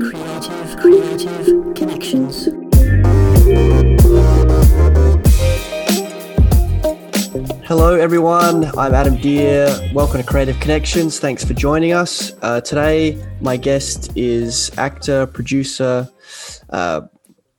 Creative, 0.00 0.76
creative 0.76 1.74
connections. 1.76 2.46
Hello, 7.64 7.94
everyone. 7.94 8.64
I'm 8.76 8.92
Adam 8.92 9.18
Deer. 9.18 9.68
Welcome 9.94 10.20
to 10.20 10.26
Creative 10.26 10.58
Connections. 10.58 11.20
Thanks 11.20 11.44
for 11.44 11.54
joining 11.54 11.92
us. 11.92 12.32
Uh, 12.42 12.60
today, 12.60 13.16
my 13.40 13.56
guest 13.56 14.10
is 14.16 14.72
actor, 14.78 15.28
producer, 15.28 16.08
uh, 16.70 17.02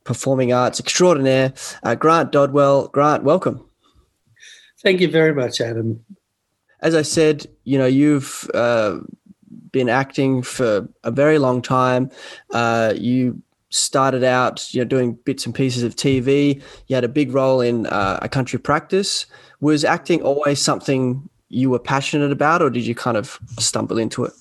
performing 0.04 0.52
arts 0.52 0.82
extraordinaire, 0.82 1.54
uh, 1.84 1.96
Grant 1.96 2.34
Dodwell. 2.34 2.92
Grant, 2.92 3.24
welcome. 3.24 3.64
Thank 4.84 5.00
you 5.00 5.10
very 5.10 5.34
much, 5.34 5.62
Adam. 5.62 6.04
As 6.82 6.96
I 6.96 7.02
said, 7.02 7.46
you 7.64 7.78
know, 7.78 7.86
you've 7.86 8.50
uh, 8.54 9.00
been 9.72 9.90
acting 9.90 10.42
for 10.42 10.88
a 11.04 11.12
very 11.12 11.38
long 11.38 11.62
time. 11.62 12.10
Uh, 12.52 12.94
you 12.96 13.42
started 13.70 14.24
out, 14.24 14.74
you 14.74 14.82
know, 14.82 14.86
doing 14.86 15.14
bits 15.26 15.46
and 15.46 15.54
pieces 15.54 15.84
of 15.84 15.96
TV. 15.96 16.62
You 16.88 16.96
had 16.96 17.04
a 17.04 17.10
big 17.10 17.34
role 17.34 17.62
in 17.62 17.86
uh, 17.88 18.20
a 18.22 18.30
country 18.30 18.60
practice. 18.60 19.26
Was 19.62 19.84
acting 19.84 20.22
always 20.22 20.62
something 20.62 21.30
you 21.50 21.70
were 21.70 21.80
passionate 21.80 22.32
about, 22.32 22.62
or 22.62 22.70
did 22.70 22.86
you 22.86 22.96
kind 22.96 23.18
of 23.18 23.40
stumble 23.60 23.98
into 23.98 24.24
it? 24.24 24.34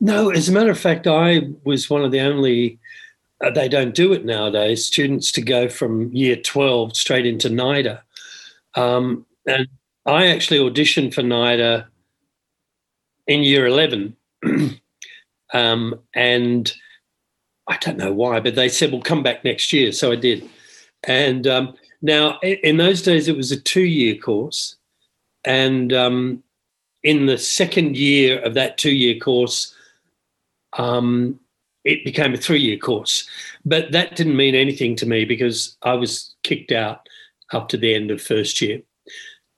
No, 0.00 0.30
as 0.30 0.48
a 0.48 0.52
matter 0.52 0.70
of 0.70 0.78
fact, 0.78 1.06
I 1.06 1.48
was 1.64 1.88
one 1.88 2.04
of 2.04 2.10
the 2.10 2.20
only, 2.20 2.78
uh, 3.42 3.50
they 3.50 3.68
don't 3.68 3.94
do 3.94 4.12
it 4.12 4.24
nowadays, 4.24 4.84
students 4.84 5.30
to 5.32 5.42
go 5.42 5.68
from 5.68 6.12
year 6.12 6.36
12 6.36 6.96
straight 6.96 7.26
into 7.26 7.48
NIDA. 7.48 8.00
Um, 8.74 9.24
and 9.46 9.68
I 10.06 10.26
actually 10.26 10.58
auditioned 10.58 11.14
for 11.14 11.22
NIDA 11.22 11.86
in 13.26 13.42
year 13.42 13.66
11. 13.66 14.16
um, 15.54 16.00
and 16.14 16.72
I 17.66 17.78
don't 17.78 17.96
know 17.96 18.12
why, 18.12 18.40
but 18.40 18.54
they 18.54 18.68
said, 18.68 18.92
well, 18.92 19.00
come 19.00 19.22
back 19.22 19.44
next 19.44 19.72
year. 19.72 19.92
So 19.92 20.12
I 20.12 20.16
did. 20.16 20.48
And 21.04 21.46
um, 21.46 21.74
now, 22.02 22.38
in 22.40 22.76
those 22.76 23.02
days, 23.02 23.28
it 23.28 23.36
was 23.36 23.50
a 23.50 23.60
two 23.60 23.84
year 23.84 24.16
course. 24.16 24.76
And 25.44 25.92
um, 25.92 26.42
in 27.02 27.26
the 27.26 27.38
second 27.38 27.96
year 27.96 28.40
of 28.40 28.54
that 28.54 28.78
two 28.78 28.94
year 28.94 29.18
course, 29.18 29.74
um, 30.74 31.38
it 31.84 32.04
became 32.04 32.34
a 32.34 32.38
three 32.38 32.60
year 32.60 32.78
course. 32.78 33.28
But 33.64 33.92
that 33.92 34.16
didn't 34.16 34.36
mean 34.36 34.54
anything 34.54 34.96
to 34.96 35.06
me 35.06 35.24
because 35.24 35.76
I 35.82 35.94
was 35.94 36.34
kicked 36.42 36.72
out 36.72 37.08
up 37.52 37.68
to 37.68 37.76
the 37.76 37.94
end 37.94 38.10
of 38.10 38.20
first 38.20 38.60
year. 38.60 38.82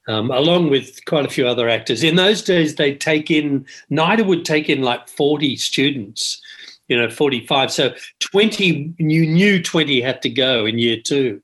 Um, 0.08 0.30
along 0.30 0.70
with 0.70 1.04
quite 1.06 1.26
a 1.26 1.28
few 1.28 1.48
other 1.48 1.68
actors. 1.68 2.04
In 2.04 2.14
those 2.14 2.40
days, 2.40 2.76
they'd 2.76 3.00
take 3.00 3.28
in, 3.28 3.66
NIDA 3.90 4.24
would 4.24 4.44
take 4.44 4.68
in 4.68 4.82
like 4.82 5.08
40 5.08 5.56
students, 5.56 6.40
you 6.86 6.96
know, 6.96 7.10
45. 7.10 7.72
So 7.72 7.92
20, 8.20 8.94
you 8.98 9.26
knew 9.26 9.60
20 9.60 10.00
had 10.00 10.22
to 10.22 10.30
go 10.30 10.64
in 10.64 10.78
year 10.78 10.98
two. 11.04 11.42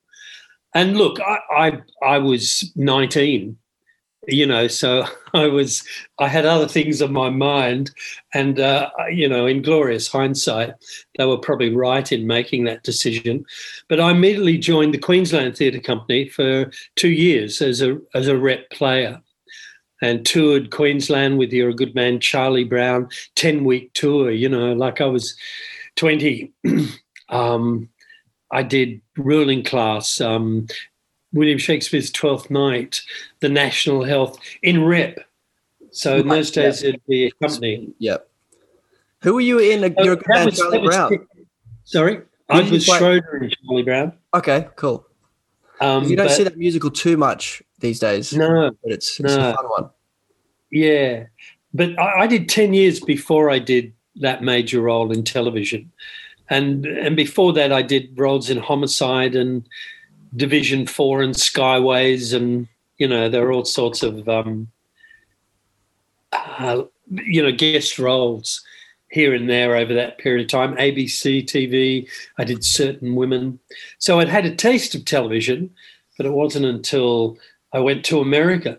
And 0.74 0.96
look, 0.96 1.18
I, 1.20 1.38
I, 1.50 1.80
I 2.06 2.18
was 2.18 2.72
19 2.76 3.58
you 4.28 4.46
know 4.46 4.68
so 4.68 5.04
i 5.34 5.46
was 5.46 5.82
i 6.18 6.28
had 6.28 6.46
other 6.46 6.68
things 6.68 7.02
on 7.02 7.12
my 7.12 7.30
mind. 7.30 7.90
And 8.34 8.60
uh, 8.60 8.90
you 9.10 9.28
know 9.28 9.46
in 9.46 9.62
glorious 9.62 10.08
hindsight 10.08 10.74
they 11.16 11.24
were 11.24 11.38
probably 11.38 11.74
right 11.74 12.10
in 12.10 12.26
making 12.26 12.64
that 12.64 12.82
decision. 12.82 13.44
But 13.88 14.00
i 14.00 14.10
immediately 14.10 14.58
joined 14.58 14.94
the 14.94 14.98
queensland 14.98 15.56
theatre 15.56 15.80
company 15.80 16.28
for 16.28 16.70
two 16.96 17.10
years 17.10 17.60
as 17.60 17.82
a 17.82 17.98
as 18.14 18.28
a 18.28 18.38
rep 18.38 18.70
player 18.70 19.20
and 20.00 20.26
toured 20.26 20.70
queensland 20.70 21.38
with 21.38 21.52
you're 21.52 21.70
a 21.70 21.74
good 21.74 21.94
man 21.94 22.18
charlie 22.18 22.64
brown 22.64 23.08
10 23.36 23.64
week 23.64 23.92
tour 23.92 24.32
you 24.32 24.48
know 24.48 24.72
like 24.72 25.00
i 25.00 25.06
was 25.06 25.36
20 25.96 26.52
um, 27.28 27.88
I 28.52 28.62
did 28.62 29.00
ruling 29.16 29.64
class, 29.64 30.20
um, 30.20 30.66
William 31.32 31.58
Shakespeare's 31.58 32.10
Twelfth 32.10 32.50
Night, 32.50 33.02
the 33.40 33.48
National 33.48 34.04
Health 34.04 34.38
in 34.62 34.84
rep. 34.84 35.18
So 35.90 36.16
in 36.18 36.28
those 36.28 36.50
days, 36.50 36.82
it'd 36.82 37.02
be 37.06 37.26
a 37.26 37.30
company. 37.32 37.88
Yep. 37.98 38.28
Who 39.22 39.34
were 39.34 39.40
you 39.40 39.58
in? 39.58 39.84
A, 39.84 40.04
you're 40.04 40.14
a 40.14 40.44
was- 40.44 40.56
Charlie 40.58 40.78
that 40.78 40.82
was- 40.82 40.96
Brown. 40.96 41.28
Sorry, 41.84 42.14
Who 42.16 42.22
I 42.48 42.60
was 42.70 42.84
play? 42.86 42.98
Schroeder 42.98 43.36
in 43.44 43.50
Charlie 43.50 43.82
Brown. 43.82 44.12
Okay, 44.34 44.68
cool. 44.76 45.06
Um, 45.80 46.04
you 46.04 46.16
don't 46.16 46.28
but- 46.28 46.34
see 46.36 46.44
that 46.44 46.56
musical 46.56 46.90
too 46.90 47.16
much 47.16 47.62
these 47.80 47.98
days, 47.98 48.32
No, 48.32 48.70
but 48.82 48.92
it's, 48.92 49.18
it's 49.18 49.32
a 49.34 49.54
fun 49.54 49.64
one. 49.68 49.90
yeah, 50.70 51.24
but 51.74 51.98
I, 51.98 52.20
I 52.20 52.26
did 52.26 52.48
ten 52.48 52.72
years 52.72 53.00
before 53.00 53.50
I 53.50 53.58
did 53.58 53.92
that 54.16 54.42
major 54.42 54.80
role 54.80 55.10
in 55.10 55.24
television, 55.24 55.90
and 56.50 56.86
and 56.86 57.16
before 57.16 57.52
that 57.54 57.72
I 57.72 57.82
did 57.82 58.16
roles 58.18 58.48
in 58.48 58.58
Homicide 58.58 59.34
and 59.34 59.66
Division 60.34 60.86
Four 60.86 61.22
and 61.22 61.34
Skyways, 61.34 62.34
and 62.34 62.68
you 62.98 63.08
know 63.08 63.28
there 63.28 63.46
are 63.46 63.52
all 63.52 63.64
sorts 63.64 64.02
of 64.02 64.28
um, 64.28 64.68
uh, 66.32 66.82
you 67.10 67.42
know 67.42 67.52
guest 67.52 67.98
roles 67.98 68.62
here 69.10 69.34
and 69.34 69.48
there 69.48 69.76
over 69.76 69.92
that 69.92 70.18
period 70.18 70.44
of 70.44 70.50
time. 70.50 70.76
ABC 70.76 71.44
TV, 71.44 72.08
I 72.38 72.44
did 72.44 72.64
certain 72.64 73.14
women, 73.14 73.58
so 73.98 74.20
I'd 74.20 74.28
had 74.28 74.46
a 74.46 74.54
taste 74.54 74.94
of 74.94 75.04
television, 75.04 75.70
but 76.16 76.26
it 76.26 76.32
wasn't 76.32 76.66
until 76.66 77.38
I 77.72 77.80
went 77.80 78.04
to 78.06 78.20
America. 78.20 78.78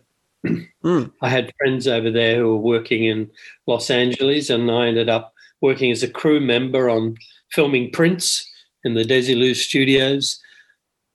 Mm. 0.83 1.13
I 1.21 1.29
had 1.29 1.53
friends 1.57 1.87
over 1.87 2.11
there 2.11 2.39
who 2.39 2.49
were 2.49 2.57
working 2.57 3.05
in 3.05 3.31
Los 3.67 3.89
Angeles, 3.89 4.49
and 4.49 4.69
I 4.69 4.87
ended 4.87 5.07
up 5.07 5.33
working 5.61 5.91
as 5.91 6.03
a 6.03 6.09
crew 6.09 6.41
member 6.41 6.89
on 6.89 7.15
filming 7.51 7.89
Prince 7.91 8.45
in 8.83 8.93
the 8.93 9.05
Desilu 9.05 9.55
studios, 9.55 10.42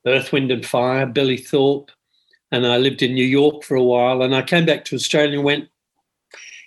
Earth, 0.09 0.33
Wind 0.33 0.51
and 0.51 0.65
Fire, 0.65 1.07
Billy 1.07 1.37
Thorpe, 1.37 1.91
and 2.51 2.67
I 2.67 2.79
lived 2.79 3.03
in 3.03 3.15
New 3.15 3.25
York 3.25 3.63
for 3.63 3.77
a 3.77 3.83
while. 3.83 4.23
And 4.23 4.35
I 4.35 4.43
came 4.43 4.67
back 4.67 4.85
to 4.87 4.97
Australia 4.97 5.37
and 5.37 5.45
went, 5.45 5.69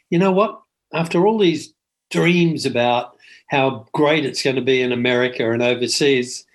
you 0.10 0.20
know 0.20 0.32
what? 0.32 0.62
After 0.94 1.26
all 1.26 1.40
these 1.40 1.74
dreams 2.12 2.66
about 2.66 3.18
how 3.50 3.88
great 3.94 4.26
it's 4.26 4.44
going 4.44 4.56
to 4.58 4.62
be 4.62 4.82
in 4.82 4.92
America 4.92 5.52
and 5.52 5.64
overseas, 5.64 6.46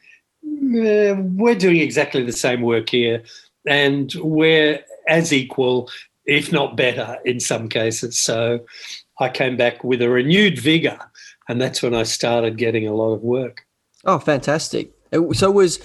eh, 0.44 1.12
we're 1.12 1.54
doing 1.54 1.80
exactly 1.80 2.22
the 2.22 2.32
same 2.32 2.62
work 2.62 2.88
here, 2.88 3.22
and 3.66 4.12
we're 4.16 4.80
as 5.08 5.32
equal, 5.32 5.90
if 6.24 6.52
not 6.52 6.76
better, 6.76 7.18
in 7.24 7.40
some 7.40 7.68
cases. 7.68 8.18
So 8.18 8.60
I 9.18 9.28
came 9.28 9.56
back 9.56 9.84
with 9.84 10.02
a 10.02 10.08
renewed 10.08 10.58
vigor, 10.58 10.98
and 11.48 11.60
that's 11.60 11.82
when 11.82 11.94
I 11.94 12.04
started 12.04 12.58
getting 12.58 12.86
a 12.86 12.94
lot 12.94 13.12
of 13.12 13.22
work. 13.22 13.66
Oh, 14.04 14.18
fantastic! 14.18 14.92
So 15.32 15.50
was 15.50 15.78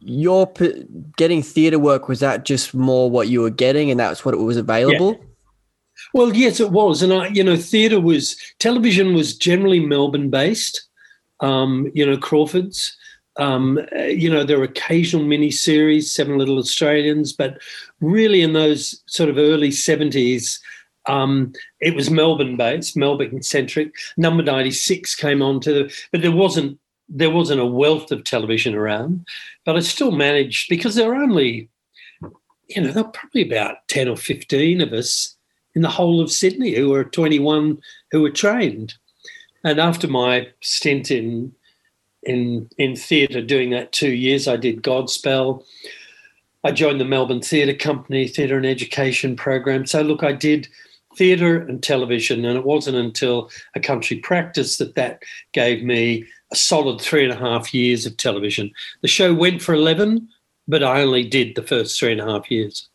your 0.00 0.46
p- 0.46 0.84
getting 1.16 1.42
theatre 1.42 1.78
work? 1.78 2.08
Was 2.08 2.20
that 2.20 2.44
just 2.44 2.74
more 2.74 3.10
what 3.10 3.28
you 3.28 3.40
were 3.40 3.50
getting, 3.50 3.90
and 3.90 3.98
that's 3.98 4.24
what 4.24 4.34
it 4.34 4.38
was 4.38 4.56
available? 4.56 5.18
Well, 6.14 6.34
yes, 6.34 6.60
it 6.60 6.70
was, 6.70 7.02
and 7.02 7.12
I, 7.12 7.26
you 7.28 7.42
know, 7.42 7.56
theatre 7.56 8.00
was 8.00 8.36
television 8.58 9.14
was 9.14 9.36
generally 9.36 9.80
Melbourne 9.80 10.30
based. 10.30 10.86
Um, 11.40 11.90
you 11.94 12.06
know, 12.06 12.16
Crawford's. 12.16 12.96
Um, 13.36 13.78
uh, 13.94 14.02
you 14.02 14.28
know, 14.28 14.42
there 14.42 14.58
were 14.58 14.64
occasional 14.64 15.24
mini 15.24 15.52
series, 15.52 16.10
Seven 16.12 16.38
Little 16.38 16.58
Australians, 16.58 17.32
but 17.32 17.58
really 18.00 18.42
in 18.42 18.52
those 18.52 19.00
sort 19.06 19.28
of 19.28 19.38
early 19.38 19.70
seventies, 19.70 20.60
um, 21.06 21.52
it 21.80 21.94
was 21.94 22.10
Melbourne 22.10 22.56
based, 22.56 22.96
Melbourne 22.96 23.42
centric. 23.42 23.92
Number 24.16 24.42
ninety 24.42 24.72
six 24.72 25.14
came 25.14 25.40
on 25.40 25.60
to, 25.60 25.72
the, 25.72 25.94
but 26.10 26.22
there 26.22 26.32
wasn't 26.32 26.80
there 27.08 27.30
wasn't 27.30 27.60
a 27.60 27.66
wealth 27.66 28.12
of 28.12 28.24
television 28.24 28.74
around. 28.74 29.26
But 29.64 29.76
I 29.76 29.80
still 29.80 30.10
managed 30.10 30.68
because 30.68 30.94
there 30.94 31.08
were 31.08 31.14
only, 31.14 31.68
you 32.68 32.82
know, 32.82 32.92
there 32.92 33.04
were 33.04 33.10
probably 33.10 33.46
about 33.46 33.86
ten 33.88 34.08
or 34.08 34.16
fifteen 34.16 34.80
of 34.80 34.92
us 34.92 35.36
in 35.74 35.82
the 35.82 35.88
whole 35.88 36.20
of 36.20 36.32
Sydney 36.32 36.74
who 36.74 36.88
were 36.90 37.04
21 37.04 37.78
who 38.10 38.22
were 38.22 38.30
trained. 38.30 38.94
And 39.64 39.78
after 39.78 40.08
my 40.08 40.48
stint 40.60 41.10
in 41.10 41.52
in 42.24 42.68
in 42.78 42.96
theatre, 42.96 43.42
doing 43.42 43.70
that 43.70 43.92
two 43.92 44.12
years, 44.12 44.48
I 44.48 44.56
did 44.56 44.82
Godspell. 44.82 45.64
I 46.64 46.72
joined 46.72 47.00
the 47.00 47.04
Melbourne 47.04 47.40
Theatre 47.40 47.74
Company 47.74 48.26
Theatre 48.26 48.56
and 48.56 48.66
Education 48.66 49.36
Program. 49.36 49.86
So 49.86 50.02
look, 50.02 50.22
I 50.22 50.32
did 50.32 50.68
theatre 51.16 51.58
and 51.58 51.82
television, 51.82 52.44
and 52.44 52.56
it 52.58 52.64
wasn't 52.64 52.96
until 52.96 53.50
a 53.74 53.80
country 53.80 54.18
practice 54.18 54.78
that 54.78 54.94
that 54.96 55.22
gave 55.52 55.82
me 55.82 56.24
a 56.50 56.56
solid 56.56 57.00
three 57.00 57.24
and 57.24 57.32
a 57.32 57.36
half 57.36 57.74
years 57.74 58.06
of 58.06 58.16
television. 58.16 58.70
The 59.02 59.08
show 59.08 59.34
went 59.34 59.62
for 59.62 59.74
11, 59.74 60.28
but 60.66 60.82
I 60.82 61.02
only 61.02 61.24
did 61.24 61.54
the 61.54 61.62
first 61.62 61.98
three 61.98 62.12
and 62.12 62.20
a 62.20 62.26
half 62.26 62.50
years. 62.50 62.88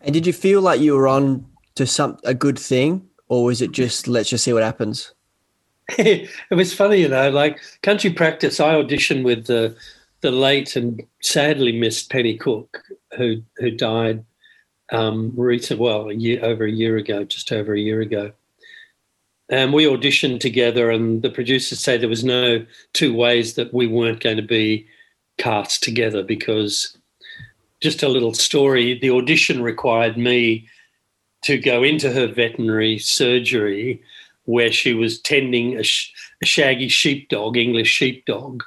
And 0.00 0.12
did 0.12 0.26
you 0.26 0.32
feel 0.32 0.60
like 0.60 0.80
you 0.80 0.94
were 0.94 1.08
on 1.08 1.46
to 1.76 1.86
some 1.86 2.18
a 2.24 2.34
good 2.34 2.58
thing, 2.58 3.08
or 3.28 3.44
was 3.44 3.62
it 3.62 3.72
just 3.72 4.08
let's 4.08 4.30
just 4.30 4.44
see 4.44 4.52
what 4.52 4.62
happens? 4.62 5.14
it 5.98 6.28
was 6.50 6.74
funny, 6.74 7.00
you 7.00 7.08
know, 7.08 7.30
like 7.30 7.60
country 7.82 8.12
practice. 8.12 8.60
I 8.60 8.74
auditioned 8.74 9.24
with 9.24 9.46
the 9.46 9.76
the 10.20 10.30
late 10.30 10.76
and 10.76 11.02
sadly 11.20 11.72
missed 11.72 12.10
Penny 12.10 12.36
Cook, 12.36 12.82
who 13.16 13.42
who 13.58 13.70
died 13.70 14.24
um, 14.92 15.32
recent, 15.36 15.80
well, 15.80 16.08
a 16.08 16.14
year 16.14 16.44
over 16.44 16.64
a 16.64 16.70
year 16.70 16.96
ago, 16.96 17.24
just 17.24 17.50
over 17.52 17.74
a 17.74 17.80
year 17.80 18.00
ago. 18.00 18.32
And 19.48 19.72
we 19.72 19.84
auditioned 19.84 20.40
together, 20.40 20.90
and 20.90 21.22
the 21.22 21.30
producers 21.30 21.80
say 21.80 21.96
there 21.96 22.08
was 22.08 22.24
no 22.24 22.64
two 22.94 23.12
ways 23.14 23.54
that 23.54 23.74
we 23.74 23.86
weren't 23.86 24.20
going 24.22 24.36
to 24.36 24.42
be 24.42 24.86
cast 25.38 25.82
together 25.82 26.22
because 26.22 26.96
just 27.80 28.02
a 28.02 28.08
little 28.08 28.34
story 28.34 28.98
the 28.98 29.10
audition 29.10 29.62
required 29.62 30.16
me 30.16 30.68
to 31.42 31.58
go 31.58 31.82
into 31.82 32.12
her 32.12 32.28
veterinary 32.28 32.98
surgery 32.98 34.00
where 34.44 34.70
she 34.70 34.94
was 34.94 35.20
tending 35.20 35.76
a, 35.78 35.82
sh- 35.82 36.12
a 36.42 36.46
shaggy 36.46 36.88
sheepdog, 36.88 37.56
English 37.56 37.88
sheepdog. 37.88 38.62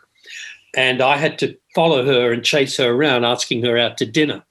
And 0.75 1.01
I 1.01 1.17
had 1.17 1.39
to 1.39 1.55
follow 1.73 2.05
her 2.05 2.33
and 2.33 2.43
chase 2.43 2.77
her 2.77 2.91
around, 2.91 3.23
asking 3.23 3.63
her 3.63 3.77
out 3.77 3.97
to 3.99 4.05
dinner. 4.05 4.43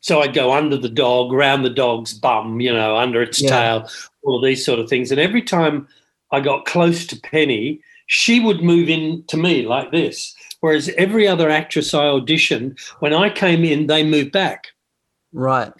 So 0.00 0.20
I'd 0.20 0.34
go 0.34 0.52
under 0.52 0.76
the 0.76 0.88
dog, 0.88 1.32
round 1.32 1.64
the 1.64 1.70
dog's 1.70 2.12
bum, 2.14 2.60
you 2.60 2.72
know, 2.72 2.96
under 2.96 3.22
its 3.22 3.40
Yeah. 3.42 3.48
tail, 3.50 3.90
all 4.24 4.36
of 4.36 4.44
these 4.44 4.64
sort 4.64 4.78
of 4.78 4.88
things. 4.88 5.10
And 5.10 5.20
every 5.20 5.42
time 5.42 5.86
I 6.32 6.40
got 6.40 6.64
close 6.64 7.06
to 7.06 7.20
Penny, 7.20 7.80
she 8.06 8.40
would 8.40 8.62
move 8.62 8.88
in 8.88 9.24
to 9.28 9.36
me 9.36 9.66
like 9.66 9.90
this. 9.92 10.34
Whereas 10.60 10.88
every 10.96 11.28
other 11.28 11.50
actress 11.50 11.94
I 11.94 12.04
auditioned, 12.04 12.80
when 13.00 13.12
I 13.12 13.30
came 13.30 13.64
in, 13.64 13.86
they 13.86 14.02
moved 14.02 14.32
back. 14.32 14.68
Right. 15.32 15.72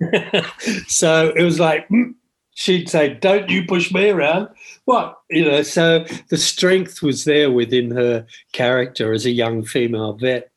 so 0.88 1.32
it 1.36 1.42
was 1.42 1.60
like 1.60 1.88
mm, 1.88 2.14
she'd 2.54 2.88
say, 2.88 3.14
"Don't 3.14 3.48
you 3.48 3.64
push 3.64 3.92
me 3.92 4.10
around." 4.10 4.48
What 4.86 5.18
you 5.30 5.44
know? 5.44 5.62
So 5.62 6.04
the 6.30 6.36
strength 6.36 7.02
was 7.02 7.24
there 7.24 7.50
within 7.50 7.90
her 7.92 8.26
character 8.52 9.12
as 9.12 9.24
a 9.24 9.30
young 9.30 9.64
female 9.64 10.14
vet. 10.14 10.50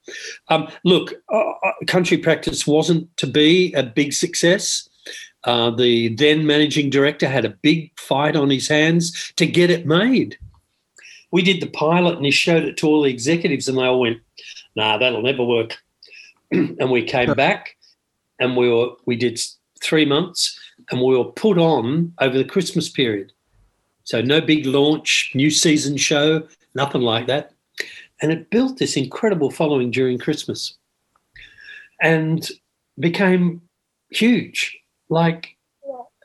Um, 0.50 0.70
look, 0.84 1.14
uh, 1.32 1.52
uh, 1.64 1.72
country 1.86 2.18
practice 2.18 2.66
wasn't 2.66 3.16
to 3.18 3.28
be 3.28 3.74
a 3.74 3.84
big 3.84 4.14
success. 4.14 4.87
Uh, 5.48 5.72
the 5.72 6.10
then 6.10 6.46
managing 6.46 6.90
director 6.90 7.28
had 7.28 7.46
a 7.46 7.58
big 7.62 7.92
fight 7.98 8.36
on 8.36 8.50
his 8.50 8.68
hands 8.68 9.34
to 9.38 9.48
get 9.48 9.72
it 9.72 9.88
made. 9.88 10.38
We 11.32 11.42
did 11.42 11.62
the 11.62 11.68
pilot 11.68 12.18
and 12.18 12.26
he 12.26 12.32
showed 12.32 12.64
it 12.64 12.78
to 12.78 12.88
all 12.88 13.02
the 13.02 13.10
executives, 13.10 13.68
and 13.68 13.78
they 13.78 13.84
all 13.84 14.02
went, 14.02 14.20
"Nah, 14.76 14.98
that'll 14.98 15.24
never 15.24 15.44
work." 15.44 15.78
and 16.52 16.92
we 16.92 17.04
came 17.04 17.34
back 17.34 17.76
and 18.40 18.56
we 18.56 18.70
were 18.70 18.90
we 19.06 19.16
did 19.16 19.40
three 19.82 20.06
months 20.06 20.60
and 20.92 21.02
we 21.02 21.18
were 21.18 21.26
put 21.26 21.58
on 21.58 22.14
over 22.20 22.38
the 22.38 22.46
christmas 22.46 22.90
period 22.90 23.32
so 24.04 24.22
no 24.22 24.40
big 24.40 24.66
launch 24.66 25.32
new 25.36 25.50
season 25.50 25.98
show 25.98 26.42
nothing 26.74 27.02
like 27.02 27.28
that 27.28 27.54
and 28.22 28.32
it 28.32 28.50
built 28.50 28.78
this 28.78 28.96
incredible 28.96 29.52
following 29.52 29.92
during 29.92 30.18
christmas 30.18 30.78
and 32.02 32.50
became 33.00 33.62
huge 34.10 34.78
like 35.10 35.56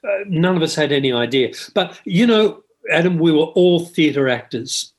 uh, 0.05 0.25
none 0.27 0.57
of 0.57 0.63
us 0.63 0.75
had 0.75 0.93
any 0.93 1.13
idea 1.13 1.53
but 1.75 2.01
you 2.05 2.27
know 2.27 2.63
adam 2.91 3.19
we 3.19 3.31
were 3.33 3.47
all 3.55 3.81
theatre 3.87 4.29
actors 4.29 4.93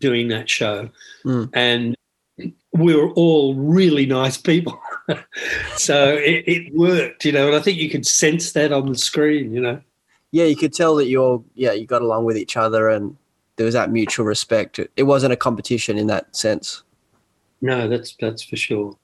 doing 0.00 0.28
that 0.28 0.48
show 0.48 0.88
Mm. 1.24 1.48
and 1.54 1.96
we 2.72 2.94
were 2.94 3.10
all 3.12 3.54
really 3.54 4.04
nice 4.06 4.36
people 4.36 4.78
so 5.76 6.14
it, 6.14 6.44
it 6.46 6.74
worked, 6.74 7.24
you 7.24 7.32
know, 7.32 7.46
and 7.46 7.56
I 7.56 7.60
think 7.60 7.78
you 7.78 7.90
could 7.90 8.06
sense 8.06 8.52
that 8.52 8.72
on 8.72 8.86
the 8.86 8.96
screen, 8.96 9.52
you 9.52 9.60
know. 9.60 9.80
Yeah, 10.32 10.44
you 10.44 10.56
could 10.56 10.72
tell 10.72 10.96
that 10.96 11.06
you're 11.06 11.42
yeah 11.54 11.72
you 11.72 11.86
got 11.86 12.02
along 12.02 12.24
with 12.24 12.36
each 12.36 12.56
other 12.56 12.88
and 12.88 13.16
there 13.56 13.64
was 13.66 13.74
that 13.74 13.90
mutual 13.92 14.26
respect. 14.26 14.78
It, 14.78 14.90
it 14.96 15.02
wasn't 15.04 15.32
a 15.32 15.36
competition 15.36 15.98
in 15.98 16.06
that 16.08 16.34
sense. 16.34 16.82
No, 17.60 17.86
that's 17.86 18.16
that's 18.20 18.42
for 18.42 18.56
sure. 18.56 18.96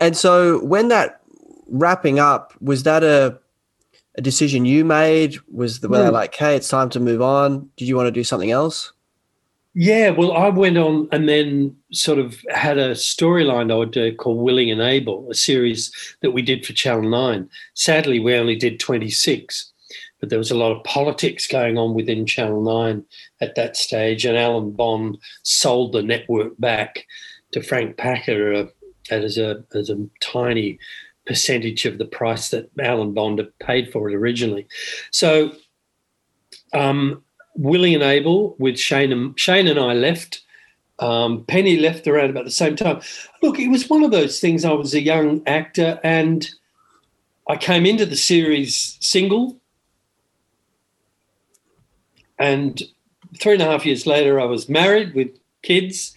And 0.00 0.16
so 0.16 0.64
when 0.64 0.88
that 0.88 1.20
wrapping 1.66 2.18
up 2.18 2.52
was 2.60 2.82
that 2.84 3.02
a 3.02 3.38
a 4.16 4.20
decision 4.20 4.64
you 4.64 4.84
made? 4.84 5.36
Was 5.52 5.80
the 5.80 5.88
were 5.88 5.98
they 5.98 6.06
Hmm. 6.06 6.12
like, 6.12 6.34
hey, 6.36 6.54
it's 6.56 6.68
time 6.68 6.88
to 6.90 7.00
move 7.00 7.20
on? 7.20 7.68
Did 7.76 7.88
you 7.88 7.96
want 7.96 8.06
to 8.06 8.12
do 8.12 8.22
something 8.24 8.50
else? 8.52 8.92
Yeah, 9.76 10.10
well, 10.10 10.30
I 10.32 10.50
went 10.50 10.78
on 10.78 11.08
and 11.10 11.28
then 11.28 11.74
sort 11.90 12.20
of 12.20 12.36
had 12.50 12.78
a 12.78 12.92
storyline 12.92 13.72
I 13.72 13.76
would 13.76 13.90
do 13.90 14.14
called 14.14 14.38
Willing 14.38 14.70
and 14.70 14.80
Able, 14.80 15.28
a 15.28 15.34
series 15.34 15.90
that 16.22 16.30
we 16.30 16.42
did 16.42 16.64
for 16.64 16.72
Channel 16.74 17.10
9. 17.10 17.50
Sadly, 17.74 18.20
we 18.20 18.36
only 18.36 18.54
did 18.54 18.78
26, 18.78 19.72
but 20.20 20.28
there 20.28 20.38
was 20.38 20.52
a 20.52 20.56
lot 20.56 20.70
of 20.70 20.84
politics 20.84 21.48
going 21.48 21.76
on 21.76 21.92
within 21.94 22.24
Channel 22.24 22.62
9 22.62 23.04
at 23.40 23.56
that 23.56 23.76
stage, 23.76 24.24
and 24.24 24.38
Alan 24.38 24.70
Bond 24.70 25.18
sold 25.42 25.90
the 25.92 26.04
network 26.04 26.52
back 26.60 27.04
to 27.50 27.60
Frank 27.60 27.96
Packer 27.96 28.52
uh, 28.54 28.66
as, 29.10 29.38
a, 29.38 29.64
as 29.74 29.90
a 29.90 30.06
tiny 30.20 30.78
percentage 31.26 31.86
of 31.86 31.98
the 31.98 32.04
price 32.04 32.50
that 32.50 32.70
Alan 32.78 33.12
Bond 33.12 33.38
had 33.38 33.58
paid 33.58 33.90
for 33.92 34.08
it 34.10 34.14
originally. 34.14 34.66
So, 35.10 35.52
um, 36.72 37.22
Willing 37.56 37.94
and 37.94 38.02
Able 38.02 38.56
with 38.58 38.78
Shane 38.78 39.12
and 39.12 39.38
Shane 39.38 39.68
and 39.68 39.78
I 39.78 39.94
left. 39.94 40.42
Um, 40.98 41.44
Penny 41.44 41.76
left 41.76 42.06
around 42.06 42.30
about 42.30 42.44
the 42.44 42.50
same 42.50 42.76
time. 42.76 43.00
Look, 43.42 43.58
it 43.58 43.68
was 43.68 43.88
one 43.88 44.04
of 44.04 44.10
those 44.10 44.40
things. 44.40 44.64
I 44.64 44.72
was 44.72 44.94
a 44.94 45.00
young 45.00 45.42
actor 45.46 45.98
and 46.04 46.48
I 47.48 47.56
came 47.56 47.84
into 47.84 48.06
the 48.06 48.16
series 48.16 48.96
single. 49.00 49.56
And 52.38 52.80
three 53.40 53.54
and 53.54 53.62
a 53.62 53.66
half 53.66 53.86
years 53.86 54.06
later, 54.06 54.40
I 54.40 54.44
was 54.44 54.68
married 54.68 55.14
with 55.14 55.28
kids. 55.62 56.16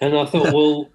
And 0.00 0.16
I 0.16 0.24
thought, 0.26 0.52
well, 0.52 0.88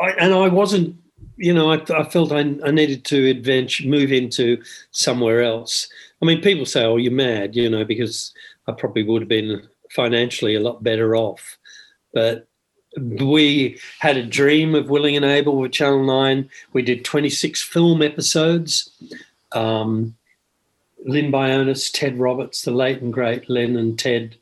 I, 0.00 0.10
and 0.12 0.34
I 0.34 0.48
wasn't, 0.48 0.96
you 1.36 1.52
know, 1.52 1.72
I, 1.72 1.82
I 1.94 2.04
felt 2.04 2.32
I, 2.32 2.40
I 2.64 2.70
needed 2.70 3.04
to 3.06 3.30
adventure, 3.30 3.86
move 3.86 4.12
into 4.12 4.62
somewhere 4.90 5.42
else. 5.42 5.88
I 6.22 6.26
mean, 6.26 6.40
people 6.40 6.66
say, 6.66 6.84
"Oh, 6.84 6.96
you're 6.96 7.12
mad," 7.12 7.56
you 7.56 7.68
know, 7.68 7.84
because 7.84 8.32
I 8.66 8.72
probably 8.72 9.02
would 9.02 9.22
have 9.22 9.28
been 9.28 9.66
financially 9.90 10.54
a 10.54 10.60
lot 10.60 10.82
better 10.82 11.16
off. 11.16 11.58
But 12.12 12.46
we 12.96 13.78
had 13.98 14.16
a 14.16 14.26
dream 14.26 14.74
of 14.74 14.88
Willing 14.88 15.16
and 15.16 15.24
Able 15.24 15.56
with 15.58 15.72
Channel 15.72 16.04
Nine. 16.04 16.48
We 16.72 16.82
did 16.82 17.04
26 17.04 17.62
film 17.62 18.02
episodes. 18.02 18.90
Um, 19.52 20.14
Lynn 21.04 21.30
Bayonas, 21.30 21.92
Ted 21.92 22.18
Roberts, 22.18 22.62
the 22.62 22.70
late 22.70 23.02
and 23.02 23.12
great 23.12 23.50
Len 23.50 23.76
and 23.76 23.98
Ted, 23.98 24.36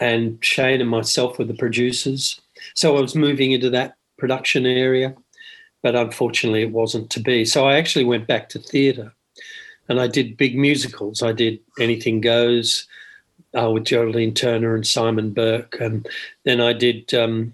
and 0.00 0.42
Shane 0.44 0.80
and 0.80 0.90
myself 0.90 1.38
were 1.38 1.44
the 1.44 1.54
producers. 1.54 2.40
So 2.74 2.96
I 2.96 3.00
was 3.00 3.14
moving 3.14 3.52
into 3.52 3.70
that 3.70 3.96
production 4.18 4.66
area, 4.66 5.14
but 5.82 5.96
unfortunately, 5.96 6.62
it 6.62 6.72
wasn't 6.72 7.10
to 7.10 7.20
be. 7.20 7.44
So 7.44 7.66
I 7.66 7.76
actually 7.76 8.04
went 8.04 8.26
back 8.26 8.48
to 8.50 8.58
theatre 8.58 9.12
and 9.90 10.00
I 10.00 10.06
did 10.06 10.36
big 10.36 10.56
musicals. 10.56 11.20
I 11.20 11.32
did 11.32 11.58
Anything 11.80 12.20
Goes 12.20 12.86
uh, 13.60 13.70
with 13.70 13.84
Geraldine 13.84 14.32
Turner 14.32 14.76
and 14.76 14.86
Simon 14.86 15.32
Burke, 15.32 15.80
and 15.80 16.08
then 16.44 16.60
I 16.60 16.72
did 16.72 17.12
um, 17.12 17.52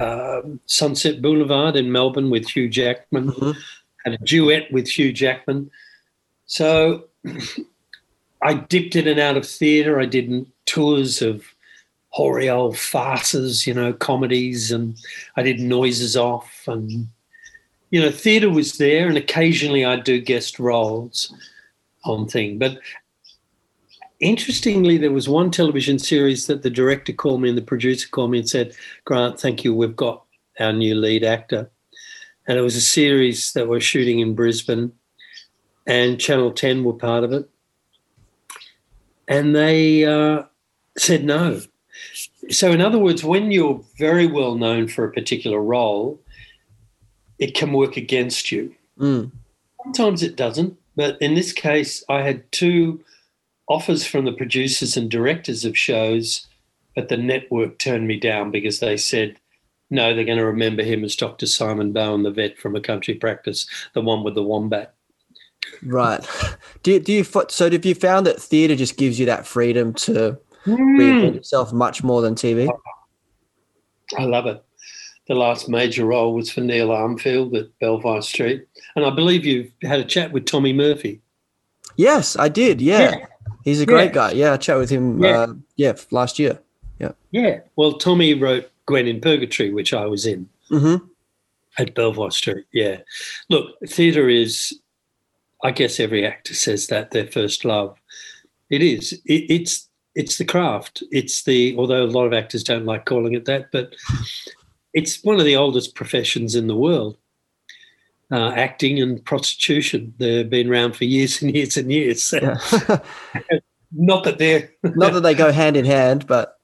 uh, 0.00 0.40
Sunset 0.64 1.20
Boulevard 1.20 1.76
in 1.76 1.92
Melbourne 1.92 2.30
with 2.30 2.48
Hugh 2.48 2.68
Jackman. 2.70 3.30
Mhm. 3.30 3.56
Had 4.04 4.14
a 4.14 4.18
duet 4.24 4.72
with 4.72 4.88
Hugh 4.88 5.12
Jackman. 5.12 5.70
So 6.46 7.04
I 8.42 8.54
dipped 8.54 8.96
in 8.96 9.06
and 9.06 9.20
out 9.20 9.36
of 9.36 9.46
theatre. 9.46 10.00
I 10.00 10.06
did 10.06 10.46
tours 10.64 11.20
of 11.20 11.44
hoary 12.08 12.48
old 12.48 12.78
farces, 12.78 13.66
you 13.66 13.74
know, 13.74 13.92
comedies, 13.92 14.72
and 14.72 14.96
I 15.36 15.42
did 15.42 15.60
noises 15.60 16.16
off, 16.16 16.62
and 16.66 17.08
you 17.90 18.00
know, 18.00 18.10
theatre 18.10 18.50
was 18.50 18.78
there, 18.78 19.08
and 19.08 19.16
occasionally 19.16 19.84
I'd 19.84 20.04
do 20.04 20.20
guest 20.20 20.58
roles 20.58 21.32
on 22.04 22.26
thing. 22.26 22.58
But 22.58 22.78
interestingly, 24.20 24.96
there 24.98 25.12
was 25.12 25.28
one 25.28 25.50
television 25.50 25.98
series 25.98 26.46
that 26.46 26.62
the 26.62 26.70
director 26.70 27.12
called 27.12 27.42
me 27.42 27.48
and 27.48 27.58
the 27.58 27.62
producer 27.62 28.08
called 28.08 28.30
me 28.30 28.38
and 28.38 28.48
said, 28.48 28.74
Grant, 29.04 29.38
thank 29.38 29.64
you. 29.64 29.74
We've 29.74 29.96
got 29.96 30.24
our 30.58 30.72
new 30.72 30.94
lead 30.94 31.24
actor. 31.24 31.70
And 32.48 32.58
it 32.58 32.62
was 32.62 32.76
a 32.76 32.80
series 32.80 33.52
that 33.52 33.68
we're 33.68 33.80
shooting 33.80 34.20
in 34.20 34.34
Brisbane, 34.34 34.92
and 35.86 36.20
Channel 36.20 36.52
10 36.52 36.84
were 36.84 36.92
part 36.92 37.24
of 37.24 37.32
it. 37.32 37.48
And 39.28 39.54
they 39.54 40.04
uh, 40.04 40.44
said 40.96 41.24
no. 41.24 41.60
So, 42.50 42.70
in 42.70 42.80
other 42.80 42.98
words, 42.98 43.24
when 43.24 43.50
you're 43.50 43.82
very 43.98 44.26
well 44.26 44.54
known 44.54 44.86
for 44.86 45.04
a 45.04 45.12
particular 45.12 45.60
role, 45.60 46.20
it 47.38 47.54
can 47.54 47.72
work 47.72 47.96
against 47.96 48.50
you. 48.50 48.74
Mm. 48.98 49.30
Sometimes 49.82 50.22
it 50.22 50.36
doesn't, 50.36 50.76
but 50.96 51.20
in 51.20 51.34
this 51.34 51.52
case, 51.52 52.02
I 52.08 52.22
had 52.22 52.50
two 52.52 53.00
offers 53.68 54.06
from 54.06 54.24
the 54.24 54.32
producers 54.32 54.96
and 54.96 55.10
directors 55.10 55.64
of 55.64 55.76
shows, 55.76 56.46
but 56.94 57.08
the 57.08 57.16
network 57.16 57.78
turned 57.78 58.06
me 58.06 58.18
down 58.18 58.50
because 58.50 58.80
they 58.80 58.96
said, 58.96 59.36
no, 59.90 60.14
they're 60.14 60.24
going 60.24 60.38
to 60.38 60.44
remember 60.46 60.82
him 60.82 61.04
as 61.04 61.14
Dr. 61.14 61.46
Simon 61.46 61.92
Bowen, 61.92 62.22
the 62.22 62.30
vet 62.30 62.58
from 62.58 62.74
a 62.74 62.80
country 62.80 63.14
practice, 63.14 63.66
the 63.94 64.00
one 64.00 64.24
with 64.24 64.34
the 64.34 64.42
wombat. 64.42 64.94
Right. 65.82 66.26
Do 66.82 66.92
you, 66.92 67.00
do 67.00 67.12
you 67.12 67.24
so 67.24 67.70
have 67.70 67.84
you 67.84 67.94
found 67.94 68.26
that 68.26 68.40
theatre 68.40 68.76
just 68.76 68.96
gives 68.96 69.18
you 69.18 69.26
that 69.26 69.46
freedom 69.46 69.92
to 69.94 70.38
Hmm. 70.66 70.98
reinvent 70.98 71.34
yourself 71.36 71.72
much 71.72 72.02
more 72.02 72.20
than 72.22 72.34
TV? 72.34 72.68
I 74.18 74.24
love 74.24 74.46
it. 74.46 74.64
The 75.28 75.34
last 75.34 75.68
major 75.68 76.04
role 76.06 76.34
was 76.34 76.50
for 76.50 76.60
Neil 76.60 76.88
Armfield 76.88 77.56
at 77.58 77.66
Belvoir 77.80 78.22
Street. 78.22 78.66
And 78.94 79.04
I 79.04 79.10
believe 79.10 79.44
you've 79.44 79.70
had 79.82 80.00
a 80.00 80.04
chat 80.04 80.32
with 80.32 80.46
Tommy 80.46 80.72
Murphy. 80.72 81.20
Yes, 81.96 82.36
I 82.38 82.48
did. 82.48 82.80
Yeah. 82.80 83.16
Yeah. 83.18 83.26
He's 83.64 83.80
a 83.80 83.86
great 83.86 84.06
Yeah. 84.06 84.12
guy. 84.12 84.32
Yeah, 84.32 84.52
I 84.52 84.56
chat 84.58 84.78
with 84.78 84.90
him 84.90 85.22
Yeah. 85.22 85.40
uh, 85.40 85.54
yeah, 85.76 85.96
last 86.10 86.38
year. 86.38 86.60
Yeah. 87.00 87.12
Yeah. 87.32 87.60
Well, 87.74 87.94
Tommy 87.94 88.34
wrote 88.34 88.70
Gwen 88.86 89.06
in 89.08 89.20
Purgatory, 89.20 89.72
which 89.72 89.92
I 89.92 90.06
was 90.06 90.26
in 90.26 90.48
Mhm. 90.70 91.08
at 91.78 91.94
Belvoir 91.94 92.30
Street. 92.30 92.64
Yeah. 92.72 93.00
Look, 93.50 93.74
theatre 93.88 94.28
is, 94.28 94.78
I 95.64 95.72
guess 95.72 95.98
every 95.98 96.24
actor 96.24 96.54
says 96.54 96.86
that, 96.88 97.10
their 97.10 97.26
first 97.26 97.64
love. 97.64 97.98
It 98.70 98.82
is. 98.82 99.12
It, 99.24 99.46
it's 99.50 99.88
it's 100.14 100.38
the 100.38 100.46
craft. 100.46 101.02
It's 101.12 101.42
the, 101.42 101.76
although 101.76 102.02
a 102.02 102.06
lot 102.06 102.24
of 102.24 102.32
actors 102.32 102.64
don't 102.64 102.86
like 102.86 103.04
calling 103.04 103.34
it 103.34 103.44
that, 103.44 103.70
but 103.70 103.94
it's 104.96 105.22
one 105.22 105.38
of 105.38 105.44
the 105.44 105.56
oldest 105.56 105.94
professions 105.94 106.54
in 106.54 106.68
the 106.68 106.74
world. 106.74 107.18
Uh, 108.32 108.50
acting 108.56 109.00
and 109.00 109.24
prostitution. 109.24 110.12
They've 110.18 110.48
been 110.48 110.68
around 110.68 110.96
for 110.96 111.04
years 111.04 111.40
and 111.40 111.54
years 111.54 111.76
and 111.76 111.92
years. 111.92 112.32
Yeah. 112.32 112.56
Not 113.92 114.24
that 114.24 114.38
they're 114.38 114.70
Not 114.82 115.12
that 115.12 115.20
they 115.20 115.34
go 115.34 115.52
hand 115.52 115.76
in 115.76 115.84
hand, 115.84 116.26
but 116.26 116.58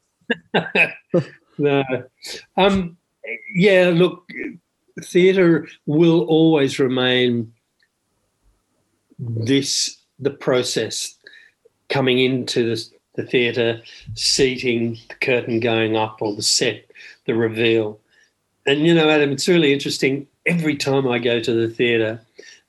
no. 1.59 1.85
Um, 2.57 2.97
yeah, 3.55 3.93
look, 3.95 4.29
theatre 5.05 5.69
will 5.87 6.23
always 6.23 6.81
remain 6.81 7.53
this 9.19 10.03
the 10.19 10.31
process 10.31 11.15
coming 11.91 12.19
into 12.19 12.75
the, 12.75 12.85
the 13.15 13.27
theatre, 13.27 13.83
seating, 14.15 14.99
the 15.09 15.15
curtain 15.21 15.61
going 15.61 15.97
up, 15.97 16.19
or 16.23 16.35
the 16.35 16.43
set, 16.43 16.91
the 17.27 17.35
reveal. 17.35 18.01
And 18.67 18.87
you 18.87 18.95
know, 18.95 19.09
Adam, 19.09 19.33
it's 19.33 19.49
really 19.49 19.73
interesting. 19.73 20.27
Every 20.47 20.77
time 20.77 21.09
I 21.09 21.19
go 21.19 21.41
to 21.41 21.53
the 21.53 21.69
theatre, 21.69 22.21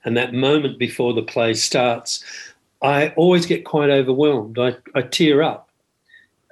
and 0.04 0.16
that 0.16 0.34
moment 0.34 0.78
before 0.78 1.12
the 1.12 1.22
play 1.22 1.54
starts, 1.54 2.24
I 2.82 3.08
always 3.10 3.46
get 3.46 3.64
quite 3.64 3.90
overwhelmed. 3.90 4.58
I, 4.58 4.76
I 4.94 5.02
tear 5.02 5.42
up. 5.42 5.70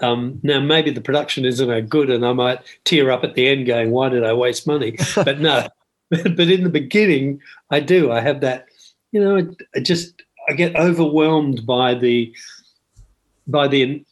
Um, 0.00 0.40
now, 0.42 0.58
maybe 0.58 0.90
the 0.90 1.00
production 1.00 1.44
isn't 1.44 1.68
that 1.68 1.88
good, 1.88 2.11
and 2.11 2.26
I 2.26 2.32
might 2.32 2.61
tear 2.84 3.11
up 3.11 3.22
at 3.22 3.34
the 3.34 3.49
end, 3.49 3.66
going, 3.66 3.90
"Why 3.90 4.08
did 4.08 4.25
I 4.25 4.32
waste 4.32 4.66
money?" 4.66 4.96
But 5.14 5.40
no, 5.40 5.68
but 6.11 6.40
in 6.40 6.64
the 6.64 6.70
beginning, 6.70 7.40
I 7.70 7.80
do. 7.80 8.11
I 8.11 8.20
have 8.20 8.40
that, 8.40 8.66
you 9.12 9.20
know, 9.20 9.37
I, 9.37 9.46
I 9.76 9.80
just 9.80 10.22
I 10.49 10.54
get 10.54 10.75
overwhelmed 10.76 11.66
by 11.66 11.94
the 11.94 12.34
by 13.46 13.68
the, 13.68 14.04